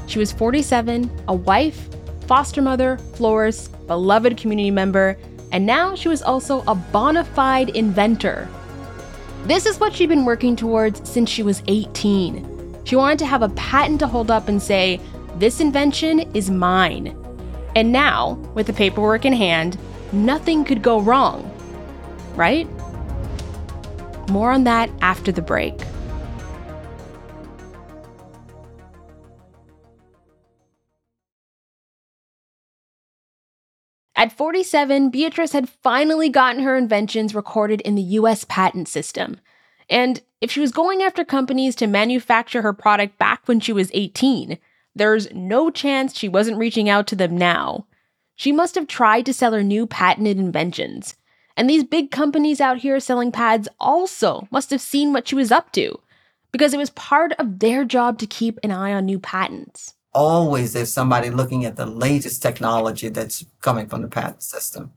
she 0.08 0.20
was 0.20 0.32
47, 0.32 1.10
a 1.28 1.34
wife, 1.34 1.90
foster 2.28 2.62
mother, 2.62 2.98
florist, 3.14 3.72
beloved 3.88 4.38
community 4.38 4.72
member, 4.72 5.18
and 5.52 5.66
now 5.66 5.96
she 5.96 6.08
was 6.08 6.22
also 6.22 6.64
a 6.68 6.76
bona 6.76 7.24
fide 7.24 7.70
inventor. 7.70 8.48
This 9.46 9.66
is 9.66 9.80
what 9.80 9.94
she'd 9.94 10.10
been 10.10 10.26
working 10.26 10.56
towards 10.56 11.08
since 11.08 11.30
she 11.30 11.44
was 11.44 11.62
18. 11.68 12.84
She 12.84 12.96
wanted 12.96 13.20
to 13.20 13.26
have 13.26 13.42
a 13.42 13.50
patent 13.50 14.00
to 14.00 14.08
hold 14.08 14.32
up 14.32 14.48
and 14.48 14.62
say, 14.62 15.00
This 15.38 15.60
invention 15.60 16.20
is 16.34 16.50
mine. 16.50 17.16
And 17.76 17.92
now, 17.92 18.34
with 18.54 18.68
the 18.68 18.74
paperwork 18.74 19.26
in 19.26 19.34
hand, 19.34 19.78
nothing 20.12 20.64
could 20.64 20.82
go 20.82 21.00
wrong. 21.00 21.52
Right? 22.36 22.68
More 24.30 24.52
on 24.52 24.64
that 24.64 24.90
after 25.02 25.32
the 25.32 25.42
break. 25.42 25.76
At 34.26 34.32
47, 34.32 35.12
Beatrice 35.12 35.52
had 35.52 35.70
finally 35.70 36.30
gotten 36.30 36.64
her 36.64 36.76
inventions 36.76 37.36
recorded 37.36 37.80
in 37.82 37.94
the 37.94 38.02
US 38.02 38.44
patent 38.44 38.88
system. 38.88 39.40
And 39.88 40.20
if 40.42 40.50
she 40.50 40.60
was 40.60 40.72
going 40.72 41.04
after 41.04 41.24
companies 41.24 41.76
to 41.76 41.86
manufacture 41.86 42.64
her 42.64 42.74
product 42.74 43.20
back 43.20 43.48
when 43.48 43.60
she 43.60 43.72
was 43.72 43.92
18, 43.94 44.58
there's 44.96 45.32
no 45.32 45.70
chance 45.70 46.18
she 46.18 46.28
wasn't 46.28 46.58
reaching 46.58 46.90
out 46.90 47.06
to 47.06 47.16
them 47.16 47.38
now. 47.38 47.86
She 48.36 48.52
must 48.52 48.74
have 48.74 48.88
tried 48.88 49.28
to 49.28 49.34
sell 49.34 49.54
her 49.54 49.62
new 49.62 49.86
patented 49.86 50.40
inventions. 50.40 51.14
And 51.56 51.70
these 51.70 51.84
big 51.84 52.10
companies 52.10 52.60
out 52.60 52.80
here 52.80 53.00
selling 53.00 53.32
pads 53.32 53.68
also 53.80 54.48
must 54.50 54.72
have 54.72 54.82
seen 54.82 55.14
what 55.14 55.28
she 55.28 55.36
was 55.36 55.52
up 55.52 55.72
to, 55.74 56.00
because 56.52 56.74
it 56.74 56.80
was 56.80 56.90
part 56.90 57.34
of 57.34 57.60
their 57.60 57.86
job 57.86 58.18
to 58.18 58.26
keep 58.26 58.58
an 58.64 58.72
eye 58.72 58.92
on 58.92 59.06
new 59.06 59.20
patents 59.20 59.95
always 60.16 60.74
there's 60.74 60.92
somebody 60.92 61.30
looking 61.30 61.66
at 61.66 61.76
the 61.76 61.86
latest 61.86 62.42
technology 62.42 63.10
that's 63.10 63.46
coming 63.62 63.88
from 63.88 64.02
the 64.02 64.08
patent 64.08 64.42
system. 64.42 64.94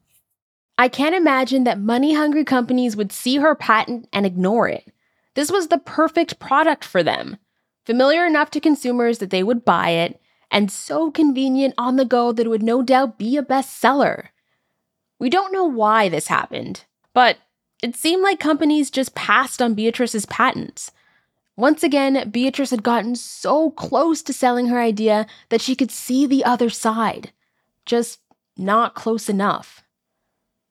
I 0.78 0.88
can't 0.88 1.14
imagine 1.14 1.64
that 1.64 1.80
money 1.80 2.14
hungry 2.14 2.44
companies 2.44 2.96
would 2.96 3.10
see 3.10 3.36
her 3.38 3.56
patent 3.56 4.08
and 4.12 4.24
ignore 4.24 4.68
it. 4.68 4.92
This 5.34 5.50
was 5.50 5.68
the 5.68 5.78
perfect 5.78 6.38
product 6.38 6.84
for 6.84 7.02
them. 7.02 7.36
Familiar 7.84 8.24
enough 8.24 8.50
to 8.52 8.60
consumers 8.60 9.18
that 9.18 9.30
they 9.30 9.42
would 9.42 9.64
buy 9.64 9.90
it, 9.90 10.20
and 10.50 10.70
so 10.70 11.10
convenient 11.10 11.74
on 11.76 11.96
the 11.96 12.04
go 12.04 12.32
that 12.32 12.46
it 12.46 12.48
would 12.48 12.62
no 12.62 12.82
doubt 12.82 13.18
be 13.18 13.36
a 13.36 13.42
bestseller. 13.42 14.28
We 15.18 15.28
don't 15.28 15.52
know 15.52 15.64
why 15.64 16.08
this 16.08 16.28
happened, 16.28 16.84
but 17.12 17.38
it 17.82 17.96
seemed 17.96 18.22
like 18.22 18.38
companies 18.38 18.90
just 18.90 19.14
passed 19.14 19.60
on 19.60 19.74
Beatrice's 19.74 20.26
patents. 20.26 20.92
Once 21.58 21.82
again, 21.82 22.30
Beatrice 22.30 22.70
had 22.70 22.84
gotten 22.84 23.16
so 23.16 23.72
close 23.72 24.22
to 24.22 24.32
selling 24.32 24.68
her 24.68 24.78
idea 24.78 25.26
that 25.48 25.60
she 25.60 25.74
could 25.74 25.90
see 25.90 26.24
the 26.24 26.44
other 26.44 26.70
side, 26.70 27.32
just 27.84 28.20
not 28.56 28.94
close 28.94 29.28
enough. 29.28 29.82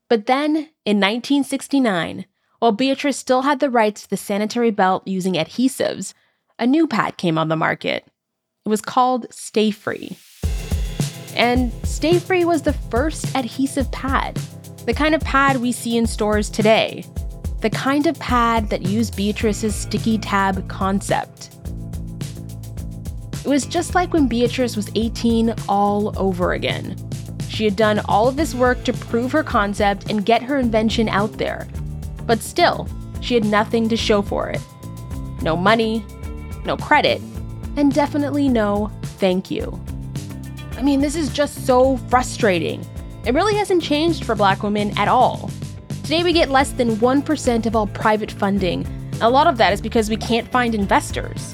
But 0.08 0.28
then, 0.28 0.56
in 0.86 1.02
1969, 1.02 2.26
while 2.60 2.71
Beatrice 2.71 3.17
still 3.17 3.41
had 3.41 3.60
the 3.60 3.69
rights 3.69 4.04
to 4.04 4.10
the 4.10 4.15
sanitary 4.15 4.71
belt 4.71 5.06
using 5.06 5.34
adhesives, 5.34 6.13
a 6.58 6.65
new 6.65 6.88
pad 6.88 7.17
came 7.17 7.38
on 7.38 7.50
the 7.50 7.58
market. 7.58 8.08
It 8.65 8.69
was 8.69 8.82
called 8.82 9.28
Stayfree. 9.28 10.15
And 11.36 11.73
Stayfree 11.84 12.45
was 12.45 12.62
the 12.62 12.71
first 12.71 13.36
adhesive 13.36 13.91
pad, 13.91 14.36
the 14.86 14.93
kind 14.93 15.13
of 15.13 15.19
pad 15.19 15.58
we 15.58 15.73
see 15.73 15.97
in 15.97 16.08
stores 16.08 16.50
today, 16.50 17.04
the 17.62 17.70
kind 17.70 18.06
of 18.08 18.20
pad 18.20 18.70
that 18.70 18.84
used 18.84 19.15
Beatrice's 19.15 19.76
sticky 19.76 20.17
tab 20.20 20.67
concept. 20.67 21.50
It 23.43 23.50
was 23.50 23.65
just 23.65 23.96
like 23.96 24.13
when 24.13 24.28
Beatrice 24.28 24.76
was 24.76 24.91
18 24.96 25.56
all 25.67 26.13
over 26.20 26.54
again. 26.54 26.96
She 27.50 27.63
had 27.63 27.76
done 27.76 28.02
all 28.06 28.28
of 28.28 28.36
this 28.36 28.54
work 28.54 28.84
to 28.84 28.93
prove 28.93 29.32
her 29.32 29.43
concept 29.43 30.12
and 30.12 30.26
get 30.26 30.43
her 30.43 30.60
invention 30.60 31.10
out 31.10 31.32
there. 31.34 31.67
But 32.26 32.41
still, 32.41 32.88
she 33.22 33.34
had 33.34 33.46
nothing 33.46 33.89
to 33.89 33.98
show 33.98 34.22
for 34.22 34.50
it. 34.50 34.62
No 35.41 35.56
money, 35.56 36.06
no 36.65 36.78
credit, 36.78 37.22
and 37.76 37.93
definitely 37.93 38.50
no 38.50 38.91
thank 39.02 39.50
you. 39.50 39.80
I 40.78 40.84
mean, 40.84 41.02
this 41.02 41.15
is 41.15 41.30
just 41.30 41.65
so 41.65 41.98
frustrating. 42.10 42.86
It 43.26 43.34
really 43.34 43.56
hasn't 43.56 43.82
changed 43.82 44.26
for 44.26 44.36
black 44.36 44.62
women 44.62 44.96
at 44.98 45.08
all. 45.08 45.50
Today, 46.08 46.24
we 46.24 46.32
get 46.32 46.50
less 46.50 46.72
than 46.72 46.91
1% 46.91 47.65
of 47.65 47.76
all 47.76 47.88
private 47.88 48.32
funding. 48.32 48.88
A 49.20 49.30
lot 49.30 49.46
of 49.46 49.58
that 49.58 49.74
is 49.74 49.82
because 49.82 50.10
we 50.10 50.15
can't 50.15 50.50
find 50.50 50.74
investors. 50.74 51.54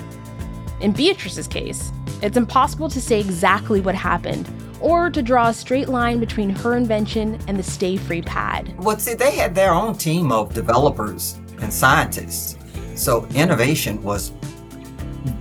In 0.79 0.91
Beatrice's 0.91 1.47
case, 1.47 1.91
it's 2.21 2.37
impossible 2.37 2.87
to 2.89 3.01
say 3.01 3.19
exactly 3.19 3.81
what 3.81 3.95
happened 3.95 4.47
or 4.79 5.09
to 5.09 5.23
draw 5.23 5.47
a 5.47 5.53
straight 5.55 5.89
line 5.89 6.19
between 6.19 6.51
her 6.51 6.75
invention 6.75 7.39
and 7.47 7.57
the 7.57 7.63
Stayfree 7.63 8.23
pad. 8.27 8.75
Well, 8.77 8.99
see, 8.99 9.15
they 9.15 9.31
had 9.31 9.55
their 9.55 9.73
own 9.73 9.97
team 9.97 10.31
of 10.31 10.53
developers 10.53 11.33
and 11.59 11.73
scientists. 11.73 12.55
So 12.93 13.25
innovation 13.33 14.03
was 14.03 14.33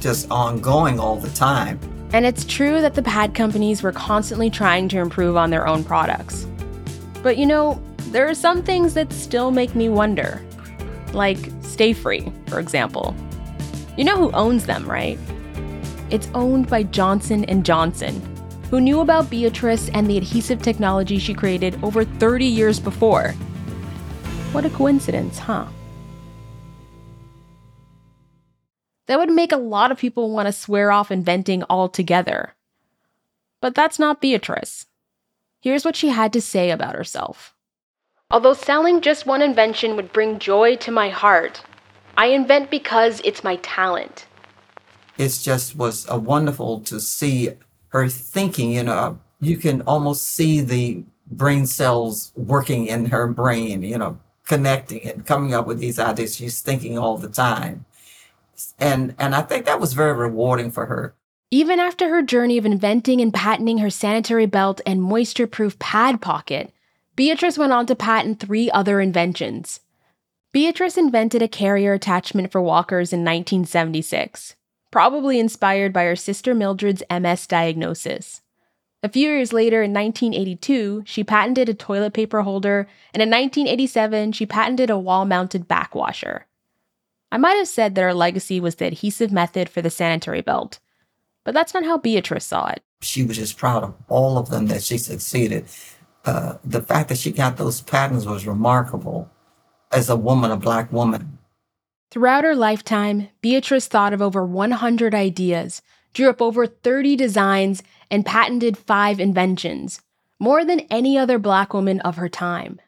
just 0.00 0.30
ongoing 0.30 0.98
all 0.98 1.16
the 1.16 1.28
time. 1.34 1.78
And 2.14 2.24
it's 2.24 2.46
true 2.46 2.80
that 2.80 2.94
the 2.94 3.02
pad 3.02 3.34
companies 3.34 3.82
were 3.82 3.92
constantly 3.92 4.48
trying 4.48 4.88
to 4.88 5.00
improve 5.00 5.36
on 5.36 5.50
their 5.50 5.66
own 5.66 5.84
products. 5.84 6.46
But 7.22 7.36
you 7.36 7.44
know, 7.44 7.78
there 8.12 8.28
are 8.28 8.34
some 8.34 8.62
things 8.62 8.92
that 8.94 9.10
still 9.12 9.50
make 9.50 9.74
me 9.74 9.88
wonder. 9.88 10.40
Like 11.14 11.38
Stayfree, 11.62 12.30
for 12.48 12.60
example. 12.60 13.16
You 13.96 14.04
know 14.04 14.16
who 14.16 14.30
owns 14.32 14.66
them, 14.66 14.88
right? 14.88 15.18
It's 16.10 16.28
owned 16.34 16.68
by 16.68 16.82
Johnson 16.82 17.62
& 17.62 17.64
Johnson, 17.64 18.20
who 18.70 18.82
knew 18.82 19.00
about 19.00 19.30
Beatrice 19.30 19.88
and 19.90 20.08
the 20.08 20.18
adhesive 20.18 20.60
technology 20.60 21.18
she 21.18 21.32
created 21.32 21.82
over 21.82 22.04
30 22.04 22.44
years 22.44 22.78
before. 22.78 23.32
What 24.52 24.66
a 24.66 24.70
coincidence, 24.70 25.38
huh? 25.38 25.66
That 29.06 29.18
would 29.18 29.30
make 29.30 29.52
a 29.52 29.56
lot 29.56 29.90
of 29.90 29.98
people 29.98 30.30
want 30.30 30.46
to 30.46 30.52
swear 30.52 30.92
off 30.92 31.10
inventing 31.10 31.64
altogether. 31.70 32.54
But 33.62 33.74
that's 33.74 33.98
not 33.98 34.20
Beatrice. 34.20 34.84
Here's 35.60 35.84
what 35.84 35.96
she 35.96 36.08
had 36.08 36.32
to 36.34 36.42
say 36.42 36.70
about 36.70 36.94
herself. 36.94 37.54
Although 38.32 38.54
selling 38.54 39.02
just 39.02 39.26
one 39.26 39.42
invention 39.42 39.94
would 39.94 40.10
bring 40.10 40.38
joy 40.38 40.76
to 40.76 40.90
my 40.90 41.10
heart, 41.10 41.62
I 42.16 42.28
invent 42.28 42.70
because 42.70 43.20
it's 43.26 43.44
my 43.44 43.56
talent. 43.56 44.24
It 45.18 45.38
just 45.42 45.76
was 45.76 46.06
a 46.08 46.18
wonderful 46.18 46.80
to 46.80 46.98
see 46.98 47.50
her 47.88 48.08
thinking, 48.08 48.72
you 48.72 48.84
know, 48.84 49.18
you 49.40 49.58
can 49.58 49.82
almost 49.82 50.26
see 50.26 50.62
the 50.62 51.04
brain 51.30 51.66
cells 51.66 52.32
working 52.34 52.86
in 52.86 53.06
her 53.06 53.26
brain, 53.26 53.82
you 53.82 53.98
know, 53.98 54.18
connecting 54.46 55.06
and 55.06 55.26
coming 55.26 55.52
up 55.52 55.66
with 55.66 55.78
these 55.78 55.98
ideas. 55.98 56.36
She's 56.36 56.62
thinking 56.62 56.96
all 56.96 57.18
the 57.18 57.28
time. 57.28 57.84
And 58.78 59.14
and 59.18 59.34
I 59.34 59.42
think 59.42 59.66
that 59.66 59.80
was 59.80 59.92
very 59.92 60.14
rewarding 60.14 60.70
for 60.70 60.86
her. 60.86 61.14
Even 61.50 61.78
after 61.78 62.08
her 62.08 62.22
journey 62.22 62.56
of 62.56 62.64
inventing 62.64 63.20
and 63.20 63.34
patenting 63.34 63.78
her 63.78 63.90
sanitary 63.90 64.46
belt 64.46 64.80
and 64.86 65.02
moisture 65.02 65.46
proof 65.46 65.78
pad 65.78 66.22
pocket, 66.22 66.72
Beatrice 67.14 67.58
went 67.58 67.72
on 67.72 67.86
to 67.86 67.94
patent 67.94 68.40
three 68.40 68.70
other 68.70 69.00
inventions. 69.00 69.80
Beatrice 70.52 70.96
invented 70.96 71.42
a 71.42 71.48
carrier 71.48 71.92
attachment 71.92 72.50
for 72.50 72.60
walkers 72.60 73.12
in 73.12 73.20
1976, 73.20 74.56
probably 74.90 75.38
inspired 75.38 75.92
by 75.92 76.04
her 76.04 76.16
sister 76.16 76.54
Mildred's 76.54 77.02
MS 77.10 77.46
diagnosis. 77.46 78.40
A 79.02 79.08
few 79.08 79.28
years 79.28 79.52
later, 79.52 79.82
in 79.82 79.92
1982, 79.92 81.02
she 81.04 81.24
patented 81.24 81.68
a 81.68 81.74
toilet 81.74 82.14
paper 82.14 82.42
holder, 82.42 82.86
and 83.12 83.22
in 83.22 83.28
1987, 83.28 84.32
she 84.32 84.46
patented 84.46 84.90
a 84.90 84.98
wall 84.98 85.24
mounted 85.24 85.68
backwasher. 85.68 86.42
I 87.30 87.36
might 87.38 87.54
have 87.54 87.68
said 87.68 87.94
that 87.94 88.02
her 88.02 88.14
legacy 88.14 88.60
was 88.60 88.76
the 88.76 88.86
adhesive 88.86 89.32
method 89.32 89.68
for 89.68 89.82
the 89.82 89.90
sanitary 89.90 90.40
belt, 90.40 90.78
but 91.44 91.52
that's 91.52 91.74
not 91.74 91.84
how 91.84 91.98
Beatrice 91.98 92.46
saw 92.46 92.68
it. 92.68 92.82
She 93.00 93.24
was 93.24 93.38
just 93.38 93.58
proud 93.58 93.82
of 93.82 93.94
all 94.08 94.38
of 94.38 94.50
them 94.50 94.68
that 94.68 94.82
she 94.82 94.98
succeeded. 94.98 95.66
Uh, 96.24 96.54
the 96.64 96.82
fact 96.82 97.08
that 97.08 97.18
she 97.18 97.32
got 97.32 97.56
those 97.56 97.80
patents 97.80 98.26
was 98.26 98.46
remarkable 98.46 99.30
as 99.90 100.08
a 100.08 100.16
woman, 100.16 100.50
a 100.50 100.56
black 100.56 100.92
woman. 100.92 101.38
Throughout 102.10 102.44
her 102.44 102.54
lifetime, 102.54 103.28
Beatrice 103.40 103.88
thought 103.88 104.12
of 104.12 104.22
over 104.22 104.44
100 104.44 105.14
ideas, 105.14 105.82
drew 106.12 106.28
up 106.28 106.42
over 106.42 106.66
30 106.66 107.16
designs, 107.16 107.82
and 108.10 108.26
patented 108.26 108.76
five 108.76 109.18
inventions, 109.18 110.00
more 110.38 110.64
than 110.64 110.80
any 110.90 111.16
other 111.16 111.38
black 111.38 111.72
woman 111.72 112.00
of 112.00 112.16
her 112.16 112.28
time. 112.28 112.80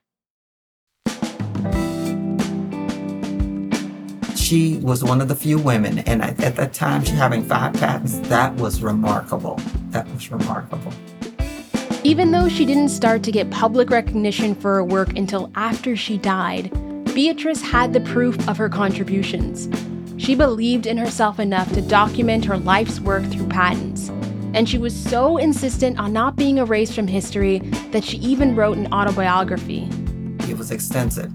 she 4.44 4.76
was 4.76 5.02
one 5.02 5.22
of 5.22 5.28
the 5.28 5.34
few 5.34 5.58
women, 5.58 6.00
and 6.00 6.22
at 6.22 6.54
that 6.56 6.74
time, 6.74 7.02
she 7.02 7.12
having 7.12 7.42
five 7.42 7.72
patents. 7.72 8.18
That 8.28 8.54
was 8.56 8.82
remarkable. 8.82 9.58
That 9.88 10.06
was 10.12 10.30
remarkable. 10.30 10.92
Even 12.06 12.32
though 12.32 12.50
she 12.50 12.66
didn't 12.66 12.90
start 12.90 13.22
to 13.22 13.32
get 13.32 13.50
public 13.50 13.88
recognition 13.88 14.54
for 14.54 14.74
her 14.74 14.84
work 14.84 15.16
until 15.16 15.50
after 15.54 15.96
she 15.96 16.18
died, 16.18 16.70
Beatrice 17.14 17.62
had 17.62 17.94
the 17.94 18.00
proof 18.00 18.46
of 18.46 18.58
her 18.58 18.68
contributions. 18.68 19.70
She 20.18 20.34
believed 20.34 20.84
in 20.84 20.98
herself 20.98 21.40
enough 21.40 21.72
to 21.72 21.80
document 21.80 22.44
her 22.44 22.58
life's 22.58 23.00
work 23.00 23.24
through 23.24 23.48
patents. 23.48 24.10
And 24.52 24.68
she 24.68 24.76
was 24.76 24.94
so 24.94 25.38
insistent 25.38 25.98
on 25.98 26.12
not 26.12 26.36
being 26.36 26.58
erased 26.58 26.92
from 26.94 27.06
history 27.06 27.60
that 27.92 28.04
she 28.04 28.18
even 28.18 28.54
wrote 28.54 28.76
an 28.76 28.92
autobiography. 28.92 29.88
It 30.40 30.58
was 30.58 30.70
extensive 30.70 31.32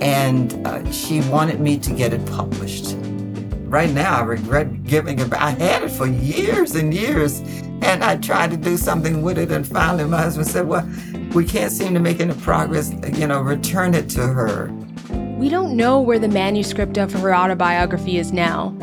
and 0.00 0.66
uh, 0.66 0.90
she 0.90 1.20
wanted 1.28 1.60
me 1.60 1.78
to 1.78 1.92
get 1.92 2.14
it 2.14 2.24
published. 2.24 2.96
Right 3.66 3.90
now, 3.90 4.20
I 4.20 4.22
regret 4.22 4.84
giving 4.84 5.18
it. 5.18 5.30
I 5.34 5.50
had 5.50 5.82
it 5.82 5.90
for 5.90 6.06
years 6.06 6.74
and 6.74 6.94
years, 6.94 7.40
and 7.82 8.02
I 8.02 8.16
tried 8.16 8.50
to 8.50 8.56
do 8.56 8.76
something 8.76 9.22
with 9.22 9.38
it, 9.38 9.50
and 9.50 9.66
finally, 9.66 10.04
my 10.04 10.22
husband 10.22 10.48
said, 10.48 10.68
"Well, 10.68 10.88
we 11.34 11.44
can't 11.44 11.72
seem 11.72 11.94
to 11.94 12.00
make 12.00 12.20
any 12.20 12.34
progress. 12.34 12.92
You 13.14 13.26
know, 13.26 13.40
return 13.40 13.94
it 13.94 14.08
to 14.10 14.26
her." 14.26 14.72
We 15.38 15.48
don't 15.48 15.76
know 15.76 16.00
where 16.00 16.18
the 16.18 16.28
manuscript 16.28 16.96
of 16.96 17.12
her 17.12 17.34
autobiography 17.34 18.18
is 18.18 18.32
now, 18.32 18.74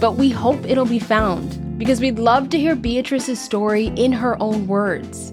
but 0.00 0.16
we 0.16 0.30
hope 0.30 0.64
it'll 0.64 0.86
be 0.86 0.98
found 0.98 1.78
because 1.78 2.00
we'd 2.00 2.18
love 2.18 2.48
to 2.50 2.58
hear 2.58 2.74
Beatrice's 2.74 3.40
story 3.40 3.92
in 3.94 4.12
her 4.12 4.40
own 4.42 4.66
words. 4.66 5.32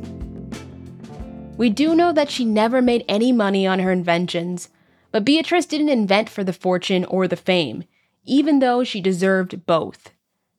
We 1.57 1.69
do 1.69 1.95
know 1.95 2.11
that 2.11 2.29
she 2.29 2.43
never 2.43 2.81
made 2.81 3.05
any 3.07 3.31
money 3.31 3.65
on 3.65 3.79
her 3.79 3.91
inventions, 3.91 4.69
but 5.11 5.23
Beatrice 5.23 5.65
didn't 5.65 5.89
invent 5.89 6.29
for 6.29 6.43
the 6.43 6.51
fortune 6.51 7.05
or 7.05 7.27
the 7.27 7.37
fame, 7.37 7.85
even 8.25 8.59
though 8.59 8.83
she 8.83 8.99
deserved 8.99 9.65
both. 9.65 10.11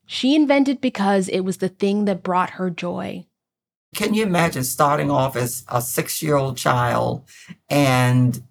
She 0.07 0.35
invented 0.35 0.81
because 0.81 1.29
it 1.29 1.41
was 1.41 1.59
the 1.59 1.69
thing 1.69 2.05
that 2.05 2.23
brought 2.23 2.51
her 2.51 2.71
joy. 2.71 3.27
Can 3.95 4.15
you 4.15 4.25
imagine 4.25 4.65
starting 4.65 5.11
off 5.11 5.37
as 5.37 5.65
a 5.69 5.81
six 5.81 6.23
year 6.23 6.37
old 6.37 6.57
child 6.57 7.25
and 7.69 8.43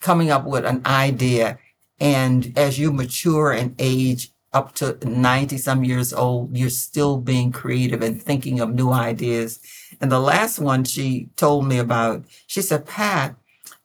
coming 0.00 0.30
up 0.30 0.44
with 0.44 0.64
an 0.64 0.82
idea? 0.86 1.58
And 1.98 2.56
as 2.56 2.78
you 2.78 2.92
mature 2.92 3.52
and 3.52 3.74
age 3.78 4.30
up 4.52 4.74
to 4.76 4.98
90 5.06 5.58
some 5.58 5.84
years 5.84 6.12
old, 6.12 6.56
you're 6.56 6.70
still 6.70 7.18
being 7.18 7.52
creative 7.52 8.00
and 8.02 8.22
thinking 8.22 8.60
of 8.60 8.74
new 8.74 8.90
ideas. 8.90 9.60
And 10.00 10.10
the 10.10 10.20
last 10.20 10.58
one 10.58 10.84
she 10.84 11.28
told 11.36 11.66
me 11.66 11.78
about, 11.78 12.24
she 12.46 12.62
said, 12.62 12.86
Pat, 12.86 13.36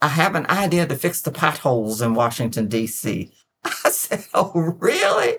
I 0.02 0.10
have 0.10 0.36
an 0.36 0.46
idea 0.48 0.88
to 0.88 0.96
fix 0.96 1.22
the 1.22 1.32
potholes 1.32 2.02
in 2.02 2.14
Washington, 2.14 2.68
D.C. 2.68 3.32
I 3.64 3.90
said, 3.90 4.26
Oh, 4.34 4.76
really? 4.80 5.38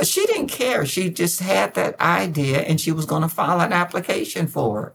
But 0.00 0.08
she 0.08 0.24
didn't 0.24 0.46
care. 0.46 0.86
She 0.86 1.10
just 1.10 1.40
had 1.40 1.74
that 1.74 2.00
idea 2.00 2.60
and 2.60 2.80
she 2.80 2.90
was 2.90 3.04
going 3.04 3.20
to 3.20 3.28
file 3.28 3.60
an 3.60 3.74
application 3.74 4.46
for 4.46 4.86
it. 4.86 4.94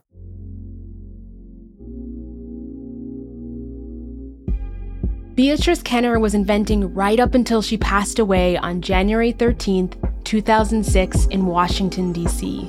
Beatrice 5.36 5.80
Kenner 5.80 6.18
was 6.18 6.34
inventing 6.34 6.92
right 6.92 7.20
up 7.20 7.36
until 7.36 7.62
she 7.62 7.76
passed 7.76 8.18
away 8.18 8.56
on 8.56 8.80
January 8.80 9.32
13th, 9.32 9.94
2006, 10.24 11.26
in 11.26 11.46
Washington, 11.46 12.12
D.C. 12.12 12.68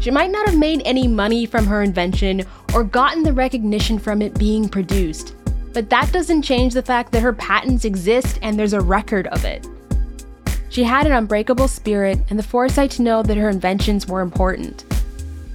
She 0.00 0.10
might 0.10 0.32
not 0.32 0.48
have 0.48 0.58
made 0.58 0.82
any 0.84 1.06
money 1.06 1.46
from 1.46 1.64
her 1.64 1.84
invention 1.84 2.42
or 2.74 2.82
gotten 2.82 3.22
the 3.22 3.32
recognition 3.32 4.00
from 4.00 4.20
it 4.20 4.36
being 4.36 4.68
produced, 4.68 5.36
but 5.72 5.90
that 5.90 6.12
doesn't 6.12 6.42
change 6.42 6.74
the 6.74 6.82
fact 6.82 7.12
that 7.12 7.22
her 7.22 7.32
patents 7.32 7.84
exist 7.84 8.38
and 8.42 8.58
there's 8.58 8.72
a 8.72 8.80
record 8.80 9.26
of 9.28 9.44
it. 9.44 9.66
She 10.70 10.84
had 10.84 11.06
an 11.06 11.12
unbreakable 11.12 11.68
spirit 11.68 12.18
and 12.30 12.38
the 12.38 12.42
foresight 12.42 12.90
to 12.92 13.02
know 13.02 13.22
that 13.22 13.36
her 13.36 13.48
inventions 13.48 14.06
were 14.06 14.20
important. 14.20 14.84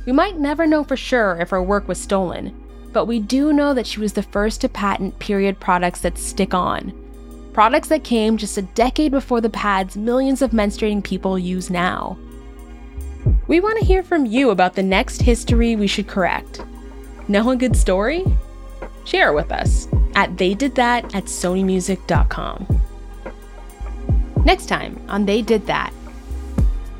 We 0.06 0.12
might 0.12 0.40
never 0.40 0.66
know 0.66 0.84
for 0.84 0.98
sure 0.98 1.38
if 1.40 1.50
her 1.52 1.62
work 1.62 1.88
was 1.88 2.00
stolen, 2.00 2.54
but 2.92 3.06
we 3.06 3.20
do 3.20 3.54
know 3.54 3.74
that 3.74 3.88
she 3.88 4.00
was 4.00 4.14
the 4.14 4.24
first 4.24 4.62
to 4.62 4.70
patent 4.70 5.18
period 5.20 5.60
products 5.60 6.02
that 6.02 6.18
stick 6.18 6.54
on. 6.54 6.94
Products 7.54 7.88
that 7.90 8.04
came 8.04 8.38
just 8.38 8.58
a 8.58 8.64
decade 8.64 9.12
before 9.12 9.40
the 9.40 9.50
pads 9.50 9.96
millions 9.96 10.42
of 10.42 10.52
menstruating 10.52 11.04
people 11.04 11.38
use 11.38 11.70
now. 11.70 12.18
We 13.48 13.60
want 13.60 13.80
to 13.80 13.86
hear 13.86 14.04
from 14.04 14.26
you 14.26 14.50
about 14.50 14.74
the 14.74 14.84
next 14.84 15.22
history 15.22 15.76
we 15.76 15.88
should 15.88 16.08
correct. 16.08 16.62
Know 17.28 17.52
a 17.52 17.56
good 17.56 17.78
story? 17.78 18.26
Share 19.06 19.30
it 19.30 19.36
with 19.36 19.52
us 19.52 19.88
at 20.16 20.36
theydidthat 20.36 21.16
at 21.16 21.26
sonymusic.com. 21.26 22.82
Next 24.46 24.66
time 24.68 25.00
on 25.08 25.26
They 25.26 25.42
Did 25.42 25.66
That. 25.68 25.94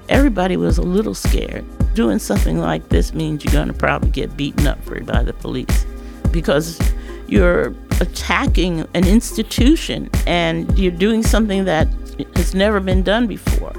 Everybody 0.10 0.58
was 0.58 0.78
a 0.78 0.82
little 0.82 1.14
scared. 1.14 1.66
Doing 1.94 2.20
something 2.20 2.58
like 2.58 2.90
this 2.90 3.14
means 3.14 3.44
you're 3.44 3.54
going 3.54 3.68
to 3.68 3.74
probably 3.74 4.10
get 4.10 4.36
beaten 4.36 4.66
up 4.66 4.84
for 4.84 5.00
by 5.02 5.24
the 5.24 5.34
police 5.34 5.86
because 6.32 6.80
you're 7.28 7.74
attacking 8.00 8.82
an 8.94 9.08
institution 9.08 10.10
and 10.26 10.78
you're 10.78 10.92
doing 10.92 11.22
something 11.22 11.66
that 11.66 11.88
has 12.36 12.56
never 12.56 12.80
been 12.80 13.04
done 13.04 13.28
before. 13.28 13.74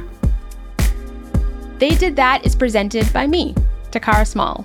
They 1.78 1.90
Did 1.90 2.16
That 2.16 2.46
is 2.46 2.54
presented 2.54 3.12
by 3.12 3.26
me, 3.26 3.54
Takara 3.90 4.26
Small. 4.26 4.64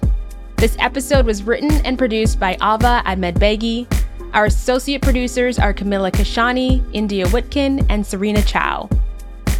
This 0.59 0.75
episode 0.79 1.25
was 1.25 1.43
written 1.43 1.71
and 1.85 1.97
produced 1.97 2.37
by 2.37 2.55
Ava 2.55 3.01
Ahmedbegi. 3.05 3.87
Our 4.33 4.47
associate 4.47 5.01
producers 5.01 5.57
are 5.57 5.71
Camilla 5.71 6.11
Kashani, 6.11 6.83
India 6.91 7.25
Whitkin, 7.27 7.85
and 7.87 8.05
Serena 8.05 8.41
Chow. 8.41 8.89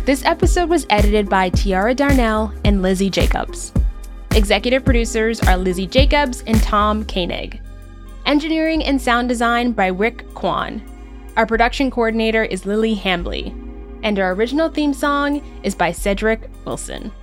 This 0.03 0.25
episode 0.25 0.67
was 0.67 0.85
edited 0.89 1.29
by 1.29 1.51
Tiara 1.51 1.95
Darnell 1.95 2.51
and 2.65 2.81
Lizzie 2.81 3.09
Jacobs. 3.09 3.71
Executive 4.31 4.83
producers 4.83 5.39
are 5.39 5.55
Lizzie 5.55 5.87
Jacobs 5.87 6.43
and 6.45 6.61
Tom 6.61 7.05
Koenig. 7.05 7.61
Engineering 8.25 8.83
and 8.83 9.01
sound 9.01 9.29
design 9.29 9.71
by 9.71 9.87
Rick 9.87 10.25
Kwan. 10.33 10.83
Our 11.37 11.45
production 11.45 11.89
coordinator 11.89 12.43
is 12.43 12.65
Lily 12.65 12.93
Hambley. 12.93 13.55
And 14.03 14.19
our 14.19 14.33
original 14.33 14.67
theme 14.67 14.93
song 14.93 15.41
is 15.63 15.75
by 15.75 15.93
Cedric 15.93 16.49
Wilson. 16.65 17.13